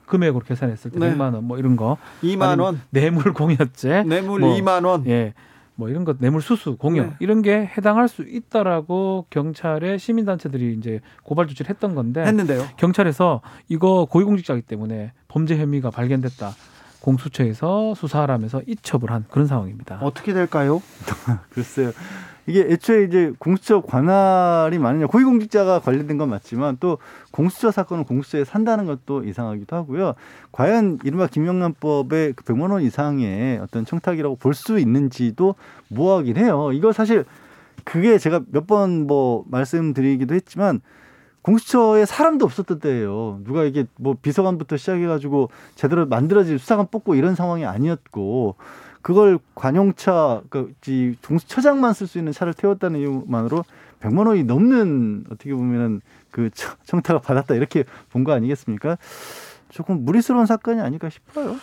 [0.06, 1.14] 금액으로 계산했을 때 네.
[1.16, 5.32] 100만 원 뭐 이런 거 2만 원 뇌물 공여죄 뇌물 뭐, 2만 원 예.
[5.76, 7.10] 뭐 이런 것 뇌물 수수 공여 네.
[7.20, 12.62] 이런 게 해당할 수 있다라고 경찰의 시민 단체들이 이제 고발 조치를 했던 건데 했는데요.
[12.76, 16.52] 경찰에서 이거 고위공직자이기 때문에 범죄 혐의가 발견됐다.
[17.00, 19.98] 공수처에서 수사하라면서 이첩을 한 그런 상황입니다.
[20.00, 20.80] 어떻게 될까요?
[21.50, 21.90] 글쎄요.
[22.46, 26.98] 이게 애초에 이제 공수처 관할이 많으냐 고위공직자가 관련된 건 맞지만 또
[27.32, 30.14] 공수처 사건은 공수처에 산다는 것도 이상하기도 하고요.
[30.52, 35.56] 과연 이른바 김영란법의 그 100만 원 이상의 어떤 청탁이라고 볼 수 있는지도
[35.88, 36.70] 모호하긴 해요.
[36.72, 37.24] 이거 사실
[37.82, 40.80] 그게 제가 몇 번 뭐 말씀드리기도 했지만
[41.44, 43.40] 공수처에 사람도 없었던 때예요.
[43.44, 48.56] 누가 이게 뭐 비서관부터 시작해가지고 제대로 만들어질 수사관 뽑고 이런 상황이 아니었고
[49.02, 50.72] 그걸 관용차 그
[51.26, 53.62] 공수처장만 쓸 수 있는 차를 태웠다는 이유만으로
[54.00, 56.48] 100만 원이 넘는 어떻게 보면은 그
[56.84, 58.96] 청탁을 받았다 이렇게 본 거 아니겠습니까?
[59.74, 61.56] 조금 무리스러운 사건이 아닐까 싶어요.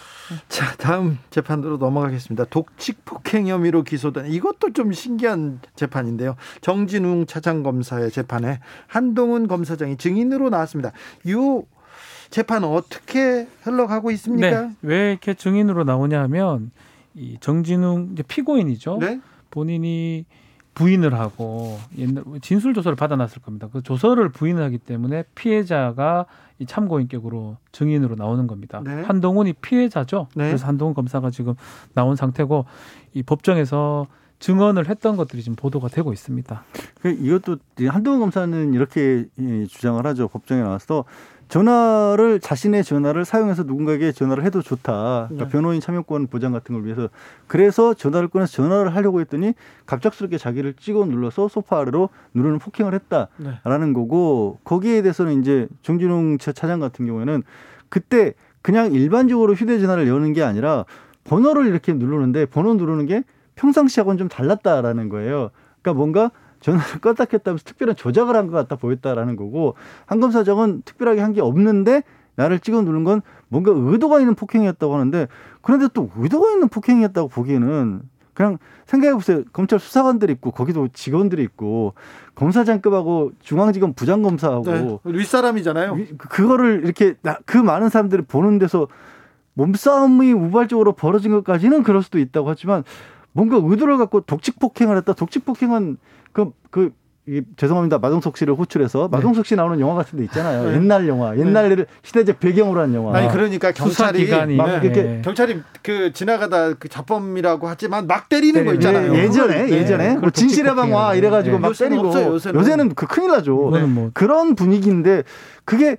[0.50, 2.44] 자, 다음 재판으로 넘어가겠습니다.
[2.50, 6.36] 독직 폭행 혐의로 기소된 이것도 좀 신기한 재판인데요.
[6.60, 10.92] 정진웅 차장검사의 재판에 한동훈 검사장이 증인으로 나왔습니다.
[11.24, 11.62] 이
[12.30, 14.62] 재판 어떻게 흘러가고 있습니까?
[14.64, 14.76] 네.
[14.82, 16.72] 왜 이렇게 증인으로 나오냐면
[17.14, 18.98] 이 정진웅 이제 피고인이죠.
[19.00, 19.22] 네?
[19.52, 20.26] 본인이
[20.74, 23.68] 부인을 하고 옛날 진술 조서를 받아놨을 겁니다.
[23.72, 26.26] 그 조서를 부인하기 때문에 피해자가
[26.60, 28.82] 이 참고인격으로 증인으로 나오는 겁니다.
[28.84, 29.02] 네.
[29.02, 30.28] 한동훈이 피해자죠.
[30.36, 30.48] 네.
[30.48, 31.56] 그래서 한동훈 검사가 지금
[31.94, 32.66] 나온 상태고
[33.14, 34.08] 이 법정에서
[34.40, 36.64] 증언을 했던 것들이 지금 보도가 되고 있습니다.
[37.02, 37.58] 그 이것도
[37.88, 39.26] 한동훈 검사는 이렇게
[39.70, 40.28] 주장을 하죠.
[40.30, 41.06] 법정에 나와서
[41.52, 45.26] 전화를 자신의 전화를 사용해서 누군가에게 전화를 해도 좋다.
[45.28, 45.52] 그러니까 네.
[45.52, 47.10] 변호인 참여권 보장 같은 걸 위해서
[47.46, 49.54] 그래서 전화를 꺼내서 전화를 하려고 했더니
[49.86, 53.94] 갑작스럽게 자기를 찍어 눌러서 소파 아래로 누르는 폭행을 했다라는 네.
[53.94, 57.44] 거고 거기에 대해서는 이제 정진웅 차장 같은 경우에는
[57.90, 60.86] 그때 그냥 일반적으로 휴대전화를 여는 게 아니라
[61.26, 63.24] 번호를 이렇게 누르는데 번호 누르는 게
[63.56, 65.52] 평상시하고는 좀 달랐다라는 거예요.
[65.82, 66.32] 그러니까 뭔가
[66.62, 71.42] 전화를 껐다 켰다 면서 특별한 조작을 한 것 같다 보였다라는 거고 한검사장은 특별하게 한 게
[71.42, 72.04] 없는데
[72.36, 75.28] 나를 찍어 누른 건 뭔가 의도가 있는 폭행이었다고 하는데
[75.62, 78.02] 그런데 또 의도가 있는 폭행이었다고 보기에는
[78.34, 79.44] 그냥 생각해 보세요.
[79.52, 81.94] 검찰 수사관들이 있고 거기도 직원들이 있고
[82.36, 84.64] 검사장급하고 중앙지검 부장검사하고
[85.04, 85.98] 네, 윗사람이잖아요.
[86.18, 88.88] 그거를 이렇게 그 많은 사람들이 보는 데서
[89.54, 92.84] 몸싸움이 우발적으로 벌어진 것까지는 그럴 수도 있다고 하지만
[93.34, 95.14] 뭔가 의도를 갖고 독직 폭행을 했다.
[95.14, 95.98] 독직 폭행은
[96.34, 96.92] 그, 그,
[97.28, 98.00] 이, 죄송합니다.
[98.00, 99.16] 마동석 씨를 호출해서 네.
[99.16, 100.70] 마동석 씨 나오는 영화 같은 데 있잖아요.
[100.70, 100.76] 네.
[100.76, 101.86] 옛날 영화, 옛날 네.
[102.02, 103.16] 시대적 배경으로 한 영화.
[103.16, 104.80] 아니 그러니까 경찰이 막 네.
[104.84, 109.14] 이렇게 경찰이 그 지나가다 그 자범이라고 하지만 막 때리는 거 있잖아요.
[109.16, 112.60] 예, 전에 예전에 뭐 진실의 방화 이래 가지고 막 때리고 없어요, 요새는.
[112.60, 113.56] 요새는 그 큰일 나죠.
[113.56, 114.10] 뭐.
[114.16, 115.24] 그런 분위기인데
[115.64, 115.98] 그게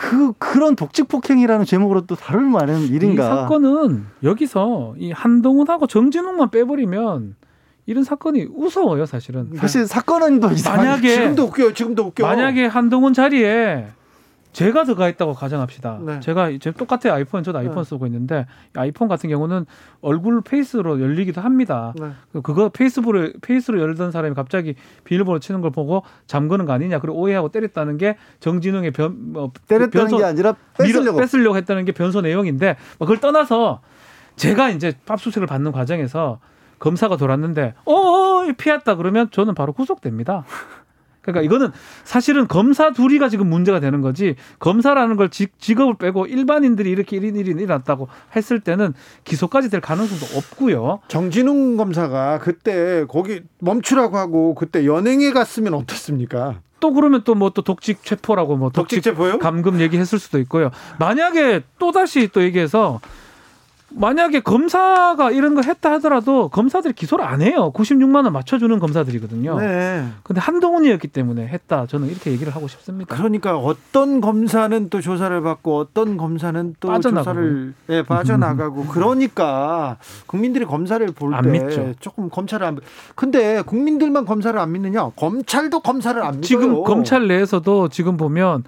[0.00, 3.22] 그 그런 독직 폭행이라는 제목으로 또 다룰 만한 일인가?
[3.22, 7.36] 이 사건은 여기서 이 한동훈하고 정진웅만 빼버리면
[7.84, 9.50] 이런 사건이 우스워요, 사실은.
[9.56, 11.74] 사실 사건은 또 만약에 지금도 웃겨요.
[11.74, 12.26] 지금도 웃겨.
[12.26, 13.88] 만약에 한동훈 자리에
[14.52, 16.00] 제가 들어가 있다고 가정합시다.
[16.02, 16.20] 네.
[16.20, 17.14] 제가 이제 똑같아요.
[17.14, 17.84] 아이폰 저도 아이폰 네.
[17.84, 19.64] 쓰고 있는데 아이폰 같은 경우는
[20.00, 21.94] 얼굴 face로 열리기도 합니다.
[21.98, 22.10] 네.
[22.42, 24.74] 그거 페이스북을 face로 열던 사람이 갑자기
[25.04, 26.98] 비밀번호 치는 걸 보고 잠그는 거 아니냐.
[26.98, 31.92] 그리고 오해하고 때렸다는 게 정진웅의 변 뭐, 때렸다는 변소, 게 아니라 뺏으려고 뺏으려고 했다는 게
[31.92, 33.80] 변소 내용인데 뭐 그걸 떠나서
[34.36, 36.40] 제가 이제 압수수색을 받는 과정에서
[36.80, 40.44] 검사가 돌았는데 어, 어 피했다 그러면 저는 바로 구속됩니다.
[41.32, 41.72] 그러니까 이거는
[42.04, 47.36] 사실은 검사 둘이가 지금 문제가 되는 거지 검사라는 걸 직, 직업을 빼고 일반인들이 이렇게 이런
[47.36, 51.00] 일이 일어났다고 했을 때는 기소까지 될 가능성도 없고요.
[51.08, 56.60] 정진웅 검사가 그때 거기 멈추라고 하고 그때 연행에 갔으면 어떻습니까?
[56.80, 59.38] 또 그러면 또 뭐또 뭐 독직 체포라고 뭐 독직, 독직 체포요?
[59.38, 60.70] 감금 얘기했을 수도 있고요.
[60.98, 63.00] 만약에 또 다시 또 얘기해서
[63.92, 67.72] 만약에 검사가 이런 거 했다 하더라도 검사들이 기소를 안 해요.
[67.74, 69.58] 96만 원 맞춰주는 검사들이거든요.
[69.58, 70.06] 네.
[70.22, 71.86] 근데 한동훈이었기 때문에 했다.
[71.86, 73.14] 저는 이렇게 얘기를 하고 싶습니다.
[73.14, 77.24] 그러니까 어떤 검사는 또 조사를 받고 어떤 검사는 또 빠져나가고.
[77.24, 82.78] 조사를 네, 빠져나가고 그러니까 국민들이 검사를 볼 때 조금 검찰을 안
[83.14, 85.10] 근데 국민들만 검사를 안 믿느냐?
[85.16, 86.42] 검찰도 검사를 안 믿어요.
[86.42, 88.64] 지금 검찰 내에서도 지금 보면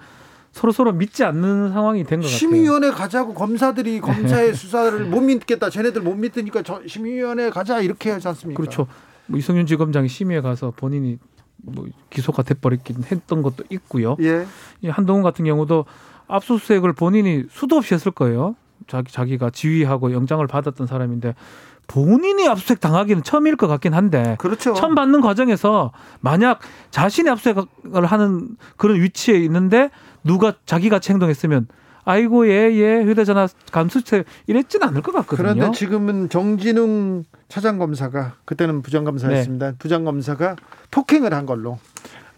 [0.53, 2.37] 서로 서로 믿지 않는 상황이 된 것 같아요.
[2.37, 5.69] 심의위원회 가자고 검사들이 검사의 수사를 못 믿겠다.
[5.69, 8.61] 쟤네들 못 믿으니까 저 심의위원회 가자 이렇게 하지 않습니까?
[8.61, 8.87] 그렇죠.
[9.25, 11.17] 뭐 이성윤 지검장이 심의에 가서 본인이
[11.57, 14.15] 뭐 기소가 돼버렸긴 했던 것도 있고요.
[14.21, 14.45] 예.
[14.81, 15.85] 이 한동훈 같은 경우도
[16.27, 18.55] 압수수색을 본인이 수도 없이 했을 거예요.
[18.87, 21.35] 자기 자기가 지휘하고 영장을 받았던 사람인데
[21.87, 24.73] 본인이 압수수색 당하기는 처음일 것 같긴 한데 그렇죠.
[24.73, 26.59] 처음 받는 과정에서 만약
[26.91, 29.89] 자신이 압수수색을 하는 그런 위치에 있는데
[30.23, 31.67] 누가 자기같이 행동했으면
[32.05, 35.53] 아이고 예예 예, 휴대전화 감수책 이랬지는 않을 것 같거든요.
[35.53, 39.71] 그런데 지금은 정진웅 차장검사가 그때는 부장검사였습니다.
[39.71, 39.77] 네.
[39.77, 40.55] 부장검사가
[40.91, 41.77] 폭행을 한 걸로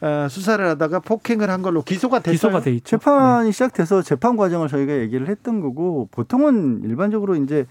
[0.01, 2.33] 어, 수사를 하다가 폭행을 한 걸로 기소가 됐어요.
[2.33, 2.97] 기소가 돼 있죠.
[2.97, 3.51] 재판이 네.
[3.51, 7.65] 시작돼서 재판 과정을 저희가 얘기를 했던 거고 보통은 일반적으로 이제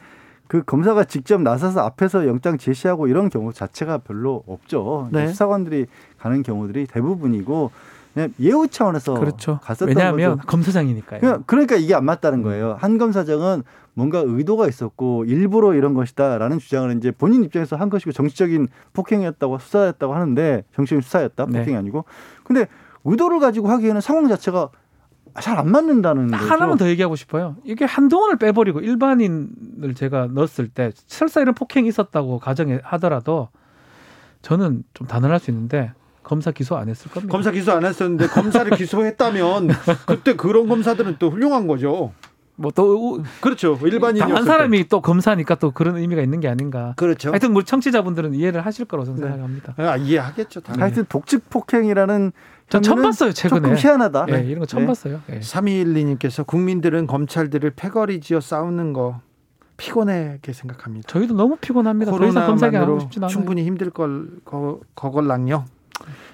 [0.46, 5.08] 그 검사가 직접 나서서 앞에서 영장 제시하고 이런 경우 자체가 별로 없죠.
[5.12, 5.28] 네.
[5.28, 5.86] 수사관들이
[6.18, 7.70] 가는 경우들이 대부분이고
[8.40, 9.58] 예우 차원에서 그렇죠.
[9.62, 10.46] 갔었던 왜냐하면 거죠.
[10.46, 11.42] 검사장이니까요.
[11.46, 12.76] 그러니까, 이게 안 맞다는 거예요.
[12.78, 13.62] 한 검사장은
[13.94, 20.14] 뭔가 의도가 있었고 일부러 이런 것이다라는 주장을 이제 본인 입장에서 한 것이고 정치적인 폭행이었다고 수사였다고
[20.14, 21.76] 하는데 정치적인 수사였다 폭행이 네.
[21.76, 22.04] 아니고
[22.42, 22.66] 근데
[23.04, 24.70] 의도를 가지고 하기에는 상황 자체가
[25.40, 26.44] 잘 안 맞는다는 거죠.
[26.44, 27.56] 하나만 더 얘기하고 싶어요.
[27.64, 33.48] 이게 한동훈을 빼버리고 일반인을 제가 넣었을 때 설사 이런 폭행이 있었다고 가정에 하더라도
[34.42, 35.92] 저는 좀 단언할 수 있는데
[36.24, 37.30] 검사 기소 안 했을 겁니다.
[37.30, 39.68] 검사 기소 안 했었는데 검사를 기소했다면
[40.06, 42.12] 그때 그런 검사들은 또 훌륭한 거죠.
[42.56, 46.94] 뭐또 그렇죠 일반인 한 사람이 또 검사니까 또 그런 의미가 있는 게 아닌가.
[46.96, 47.30] 그렇죠.
[47.30, 49.22] 하여튼 뭐 청취자분들은 이해를 하실 거라고 네.
[49.22, 49.74] 생각합니다.
[49.76, 50.60] 아, 이해하겠죠.
[50.60, 50.82] 당연히.
[50.82, 52.32] 하여튼 독직 폭행이라는
[52.68, 53.60] 전 처음 봤어요 최근에.
[53.60, 54.26] 조금 희한하다.
[54.26, 54.86] 네, 이런 거 처음 네.
[54.86, 55.20] 봤어요.
[55.26, 55.40] 네.
[55.40, 59.20] 3212님께서 국민들은 검찰들을 패거리 지어 싸우는 거
[59.76, 61.08] 피곤하게 생각합니다.
[61.08, 62.12] 저희도 너무 피곤합니다.
[62.12, 65.64] 코로나만으로 충분히 힘들 걸 거, 거걸랑요.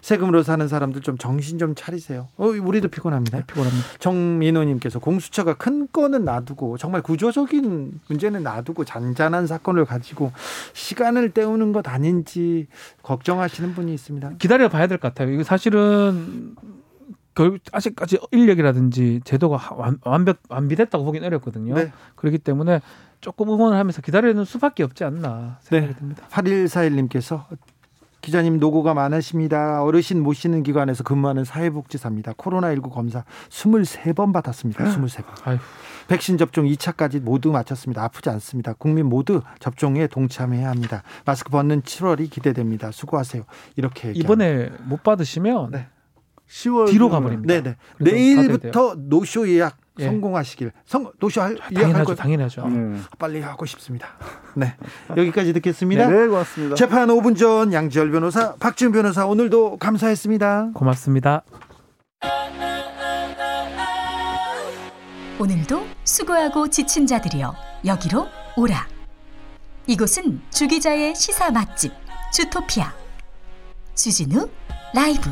[0.01, 2.29] 세금으로 사는 사람들 좀 정신 좀 차리세요.
[2.37, 3.39] 어, 우리도 피곤합니다.
[3.39, 3.87] 네, 피곤합니다.
[3.99, 10.33] 정민호님께서 공수처가 큰 건은 놔두고 정말 구조적인 문제는 놔두고 잔잔한 사건을 가지고
[10.73, 12.67] 시간을 때우는 것 아닌지
[13.03, 14.33] 걱정하시는 분이 있습니다.
[14.39, 15.33] 기다려 봐야 될 것 같아요.
[15.33, 16.55] 이거 사실은
[17.35, 21.75] 결국 아직까지 인력이라든지 제도가 완벽 완비됐다고 보기는 어렵거든요.
[21.75, 21.93] 네.
[22.17, 22.81] 그렇기 때문에
[23.21, 25.99] 조금 응원을 하면서 기다리는 수밖에 없지 않나 생각이 네.
[25.99, 26.27] 듭니다.
[26.31, 27.45] 8141님께서
[28.21, 29.83] 기자님 노고가 많으십니다.
[29.83, 32.33] 어르신 모시는 기관에서 근무하는 사회복지사입니다.
[32.35, 34.85] 코로나19 검사 23번 받았습니다.
[34.85, 35.25] 23번.
[35.45, 35.59] 아유.
[36.09, 38.03] 백신 접종 2차까지 모두 마쳤습니다.
[38.03, 38.75] 아프지 않습니다.
[38.75, 41.03] 국민 모두 접종에 동참해야 합니다.
[41.25, 42.91] 마스크 벗는 7월이 기대됩니다.
[42.91, 43.45] 수고하세요.
[43.77, 45.87] 이렇게 이번에 못 받으시면 네.
[46.49, 47.55] 10월 뒤로 가버립니다.
[47.55, 47.77] 네네.
[48.01, 50.05] 내일부터 노쇼 예약 예.
[50.07, 50.73] 성공하시길.
[50.87, 52.65] 성 노쇼 할거 당연하죠.
[52.65, 53.05] 음.
[53.19, 54.09] 빨리 하고 싶습니다.
[54.55, 54.75] 네.
[55.17, 56.07] 여기까지 듣겠습니다.
[56.09, 56.77] 네, 고맙습니다.
[56.77, 60.71] 재판 5분 전 양지열 변호사, 박지훈 변호사 오늘도 감사했습니다.
[60.75, 61.43] 고맙습니다.
[65.39, 67.55] 오늘도 수고하고 지친 자들이여
[67.87, 68.27] 여기로
[68.57, 68.87] 오라.
[69.87, 71.93] 이곳은 주기자의 시사 맛집
[72.33, 72.93] 주토피아
[73.95, 74.49] 주진우
[74.95, 75.31] 라이브.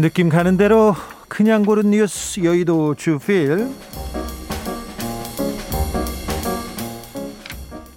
[0.00, 0.94] 느낌 가는 대로
[1.26, 3.68] 그냥 고른 뉴스 여의도 주필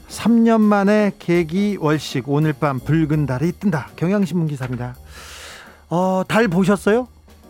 [0.08, 4.96] 3년 만에 계기 월식 오늘 밤 붉은 달이 뜬다 경향신문 기사입니다
[5.90, 7.08] 어, 달 보셨어요?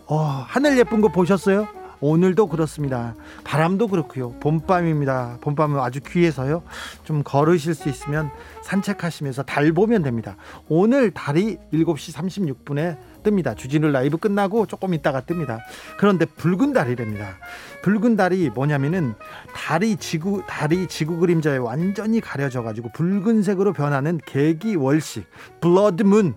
[0.07, 1.67] 어, 하늘 예쁜 거 보셨어요?
[2.01, 3.13] 오늘도 그렇습니다.
[3.43, 4.31] 바람도 그렇고요.
[4.39, 5.39] 봄밤입니다.
[5.41, 6.63] 봄밤은 아주 귀해서요.
[7.03, 8.31] 좀 걸으실 수 있으면
[8.63, 10.37] 산책하시면서 달 보면 됩니다.
[10.69, 13.55] 오늘 달이 7시 36분에 뜹니다.
[13.57, 15.59] 주진우 라이브 끝나고 조금 있다가 뜹니다.
[15.97, 17.37] 그런데 붉은 달이랍니다.
[17.83, 19.15] 붉은 달이 뭐냐면은
[19.53, 25.25] 달이 지구 달이 지구 그림자에 완전히 가려져 가지고 붉은색으로 변하는 계기월식
[25.61, 26.35] 블러드문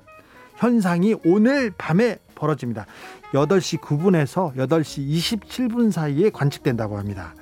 [0.57, 2.87] 현상이 오늘 밤에 벌어집니다.
[3.33, 7.35] 8시 9분에서 8시 27분 사이에 관측된다고 합니다.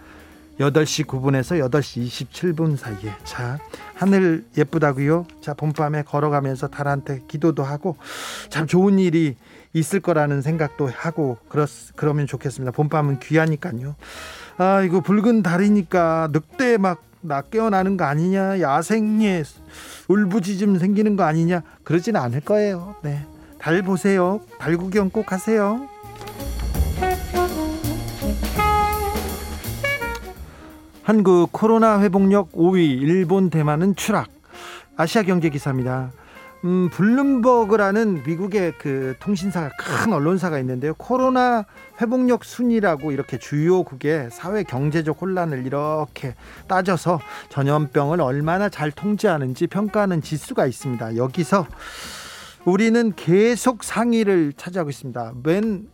[0.61, 3.15] 8시 9분에서 8시 27분 사이에.
[3.25, 3.59] 자,
[3.95, 5.27] 하늘 예쁘다고요?
[5.41, 7.97] 자, 봄밤에 걸어가면서 달한테 기도도 하고
[8.51, 9.37] 참 좋은 일이
[9.73, 12.73] 있을 거라는 생각도 하고 그렇, 그러면 좋겠습니다.
[12.73, 13.97] 봄밤은 귀하니까요.
[14.59, 18.61] 아, 이거 붉은 달이니까 늑대 막나 깨어나는 거 아니냐?
[18.61, 19.43] 야생에
[20.09, 21.63] 울부짖음 생기는 거 아니냐?
[21.85, 22.97] 그러진 않을 거예요.
[23.03, 23.25] 네.
[23.59, 24.41] 달 보세요.
[24.59, 25.89] 달 구경 꼭 하세요.
[31.03, 34.29] 한국 코로나 회복력 5위, 일본 대만은 추락.
[34.97, 36.13] 아시아 경제 기사입니다.
[36.65, 40.93] 음, 블룸버그라는 미국의 그 통신사가 큰 언론사가 있는데요.
[40.99, 41.65] 코로나
[42.03, 46.35] 회복력 순위라고 이렇게 주요국의 사회 경제적 혼란을 이렇게
[46.69, 51.17] 따져서 전염병을 얼마나 잘 통제하는지 평가하는 지수가 있습니다.
[51.17, 51.67] 여기서
[52.67, 55.33] 우리는 계속 상위를 차지하고 있습니다.
[55.43, 55.89] 맨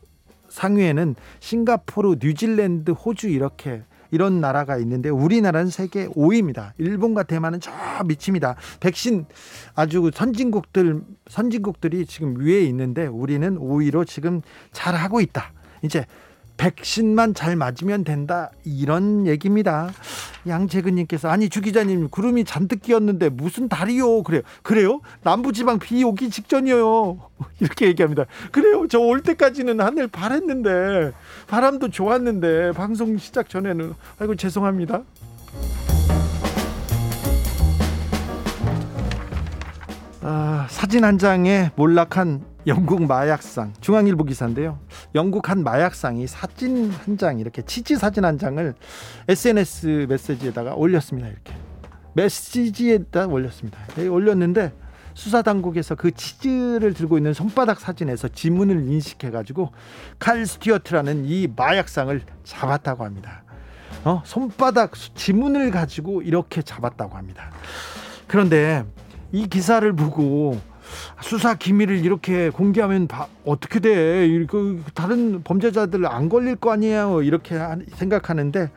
[0.49, 6.73] 상위에는 싱가포르, 뉴질랜드, 호주 이렇게 이런 나라가 있는데 우리나라는 세계 5위입니다.
[6.79, 7.71] 일본과 대만은 저
[8.05, 8.57] 밑입니다.
[8.81, 9.27] 백신
[9.75, 14.43] 아주 선진국들 선진국들이 지금 위에 있는데 우리는 5위로 지금
[14.73, 15.53] 잘 하고 있다.
[15.83, 16.07] 이제
[16.57, 18.51] 백신만 잘 맞으면 된다.
[18.65, 19.91] 이런 얘기입니다.
[20.47, 24.23] 양재근님께서 아니 주 기자님 구름이 잔뜩 끼었는데 무슨 달이요?
[24.23, 24.43] 그래요.
[24.63, 25.01] 그래요?
[25.23, 27.19] 남부지방 비 오기 직전이요.
[27.61, 28.25] 이렇게 얘기합니다.
[28.53, 28.87] 그래요.
[28.89, 31.13] 저 올 때까지는 하늘 바랬는데
[31.47, 33.95] 바람도 좋았는데 방송 시작 전에는.
[34.19, 35.03] 아이고 죄송합니다.
[40.29, 44.81] 아, 사진 한 장에 몰락한 영국 마약상 중앙일보 기사인데요.
[45.14, 48.74] 영국 한 마약상이 사진 한 장 이렇게 치즈 사진 한 장을
[49.29, 51.29] SNS 메시지에다가 올렸습니다.
[51.29, 51.55] 이렇게
[52.14, 53.79] 메시지에다 올렸습니다.
[53.95, 54.72] 네, 올렸는데
[55.14, 59.70] 수사 당국에서 그 치즈를 들고 있는 손바닥 사진에서 지문을 인식해 가지고
[60.18, 63.45] 칼 스튜어트라는 이 마약상을 잡았다고 합니다.
[64.03, 67.53] 어, 손바닥 지문을 가지고 이렇게 잡았다고 합니다.
[68.27, 68.85] 그런데
[69.37, 70.59] 이 기사를 보고
[71.20, 73.07] 수사 기밀을 이렇게 공개하면
[73.45, 74.47] 어떻게 돼?
[74.47, 77.20] 그 다른 범죄자들 안 걸릴 거 아니에요?
[77.20, 77.59] 이렇게
[77.97, 78.70] 생각하는데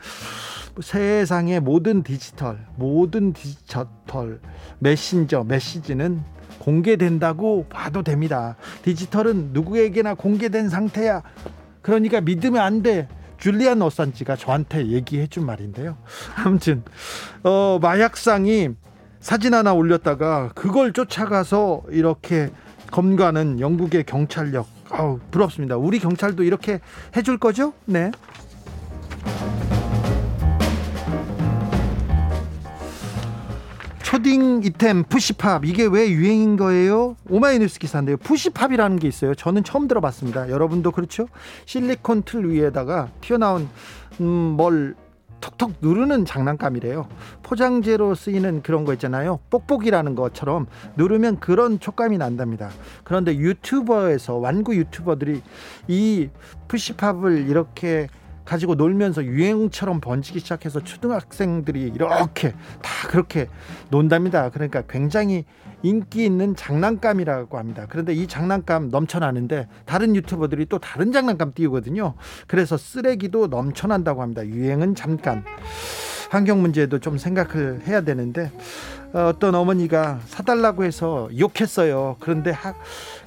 [0.82, 4.42] 세상의 모든 디지털, 모든 디지털
[4.80, 6.24] 메신저, 메시지는
[6.60, 8.58] 공개된다고 봐도 됩니다.
[8.82, 11.24] 디지털은 누구에게나 공개된 상태야.
[11.82, 13.08] 그러니까 믿으면 안 돼.
[13.38, 15.96] 줄리안 어산지가 저한테 얘기해 준 말인데요.
[16.36, 16.84] 아무튼
[17.44, 18.72] 어 마약상이
[19.20, 22.50] 사진 하나 올렸다가 그걸 쫓아가서 이렇게
[22.92, 25.78] 검거하는 영국의 경찰력 아우 부럽습니다.
[25.78, 26.80] 우리 경찰도 이렇게
[27.16, 27.74] 해줄 거죠?
[27.86, 28.12] 네.
[34.02, 37.16] 초딩 잇템 푸시팝 이게 왜 유행인 거예요?
[37.30, 38.18] 오마이뉴스 기사인데요.
[38.18, 39.36] 푸시팝이라는 게 있어요.
[39.36, 40.50] 저는 처음 들어봤습니다.
[40.50, 41.28] 여러분도 그렇죠?
[41.66, 43.70] 실리콘 틀 위에다가 튀어나온
[44.20, 44.96] 음, 뭘
[45.42, 47.08] 톡톡 누르는 장난감이래요.
[47.44, 49.40] 포장재로 쓰이는 그런 거 있잖아요.
[49.50, 50.68] 뽁뽁이라는 것처럼
[50.98, 52.70] 누르면 그런 촉감이 난답니다.
[53.04, 55.42] 그런데 유튜브에서 완구 유튜버들이
[55.88, 56.30] 이
[56.68, 58.08] 푸시팝을 이렇게
[58.46, 63.48] 가지고 놀면서 유행처럼 번지기 시작해서 초등학생들이 이렇게 다 그렇게
[63.92, 64.50] 논답니다.
[64.50, 65.46] 그러니까 굉장히
[65.84, 67.86] 인기 있는 장난감이라고 합니다.
[67.90, 72.16] 그런데 이 장난감 넘쳐나는데 다른 유튜버들이 또 다른 장난감 띄우거든요.
[72.48, 74.46] 그래서 쓰레기도 넘쳐난다고 합니다.
[74.46, 75.44] 유행은 잠깐.
[76.30, 78.52] 환경 문제도 좀 생각을 해야 되는데
[79.14, 82.18] 어떤 어머니가 사달라고 해서 욕했어요.
[82.20, 82.74] 그런데 하,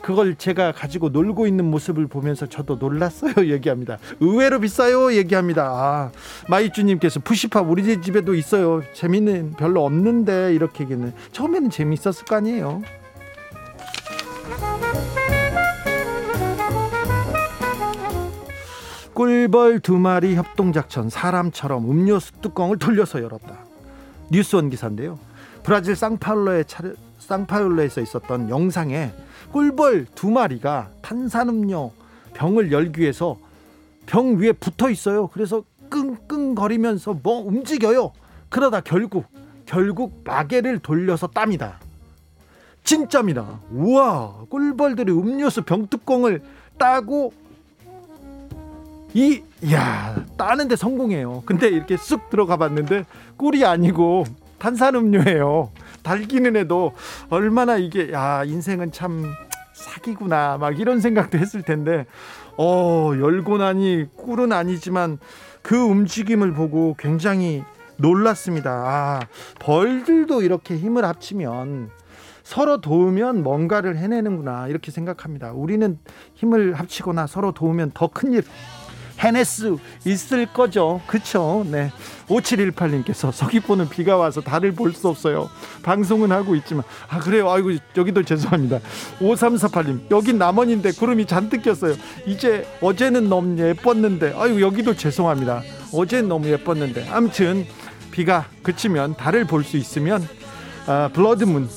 [0.01, 3.35] 그걸 제가 가지고 놀고 있는 모습을 보면서 저도 놀랐어요.
[3.51, 3.99] 얘기합니다.
[4.21, 5.13] 의외로 비싸요.
[5.15, 5.65] 얘기합니다.
[5.65, 6.11] 아,
[6.49, 8.83] 마이주님께서 푸시팝 우리 집에도 있어요.
[8.93, 12.83] 재미는 별로 없는데 이렇게 얘기는 처음에는 재미있었을 거 아니에요.
[19.15, 23.59] 꿀벌 두 마리 협동작전 사람처럼 음료수 뚜껑을 돌려서 열었다.
[24.31, 25.19] 뉴스원 기사인데요.
[25.63, 29.13] 브라질 쌍파울로에 차르, 쌍파울로에서 있었던 영상에
[29.53, 31.93] 꿀벌 두 마리가 탄산음료
[32.35, 33.39] 병을 열기 위해서
[34.07, 35.29] 병 위에 붙어 있어요.
[35.29, 38.13] 그래서 끙끙거리면서 뭐 움직여요.
[38.49, 39.27] 그러다 결국
[39.67, 41.79] 결국 마개를 돌려서 땁니다.
[42.85, 43.61] 진짜입니다.
[43.71, 46.43] 우와 꿀벌들이 음료수 병뚜껑을
[46.79, 47.33] 따고
[49.15, 51.43] 이, 야, 따는데 성공해요.
[51.45, 53.05] 근데 이렇게 쑥 들어가 봤는데
[53.37, 54.25] 꿀이 아니고
[54.63, 55.73] 탄산음료예요.
[56.05, 56.93] 달기는 해도
[57.31, 59.25] 얼마나 이게, 야, 인생은 참
[59.73, 60.57] 사기구나.
[60.59, 62.07] 막 이런 생각도 했을 텐데,
[62.57, 65.19] 어, 열고 나니 꿀은 아니지만
[65.63, 67.65] 그 움직임을 보고 굉장히
[67.97, 68.71] 놀랐습니다.
[68.71, 69.21] 아,
[69.59, 71.91] 벌들도 이렇게 힘을 합치면
[72.45, 75.53] 서로 도우면 뭔가를 해내는구나 이렇게 생각합니다.
[75.53, 75.99] 우리는
[76.35, 78.43] 힘을 합치거나 서로 도우면 더 큰 일
[79.23, 81.01] 해낼 수 있을 거죠.
[81.07, 81.65] 그쵸?
[81.71, 81.93] 네.
[82.29, 85.49] 5718님께서 서귀포는 비가 와서 달을 볼 수 없어요.
[85.83, 86.85] 방송은 하고 있지만.
[87.09, 87.51] 아, 그래요.
[87.51, 88.81] 아이고, 여기도 죄송합니다.
[89.21, 91.95] 5348님, 여긴 남원인데 구름이 잔뜩 꼈어요.
[92.27, 94.35] 이제 어제는 너무 예뻤는데.
[94.37, 95.63] 아이고, 여기도 죄송합니다.
[95.95, 97.09] 어제는 너무 예뻤는데.
[97.11, 97.67] 아무튼,
[98.11, 100.27] 비가 그치면 달을 볼 수 있으면,
[100.87, 101.69] 아, 블러드문,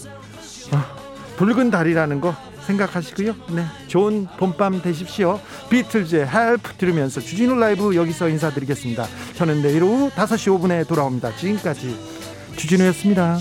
[0.71, 0.95] 아,
[1.37, 2.35] 붉은 달이라는 거
[2.65, 3.35] 생각하시고요.
[3.51, 5.39] 네, 좋은 봄밤 되십시오.
[5.69, 9.07] 비틀즈의 Help 들으면서 주진우 라이브 여기서 인사드리겠습니다.
[9.35, 11.35] 저는 내일 오후 5시 5분에 돌아옵니다.
[11.35, 11.97] 지금까지
[12.55, 13.37] 주진우였습니다.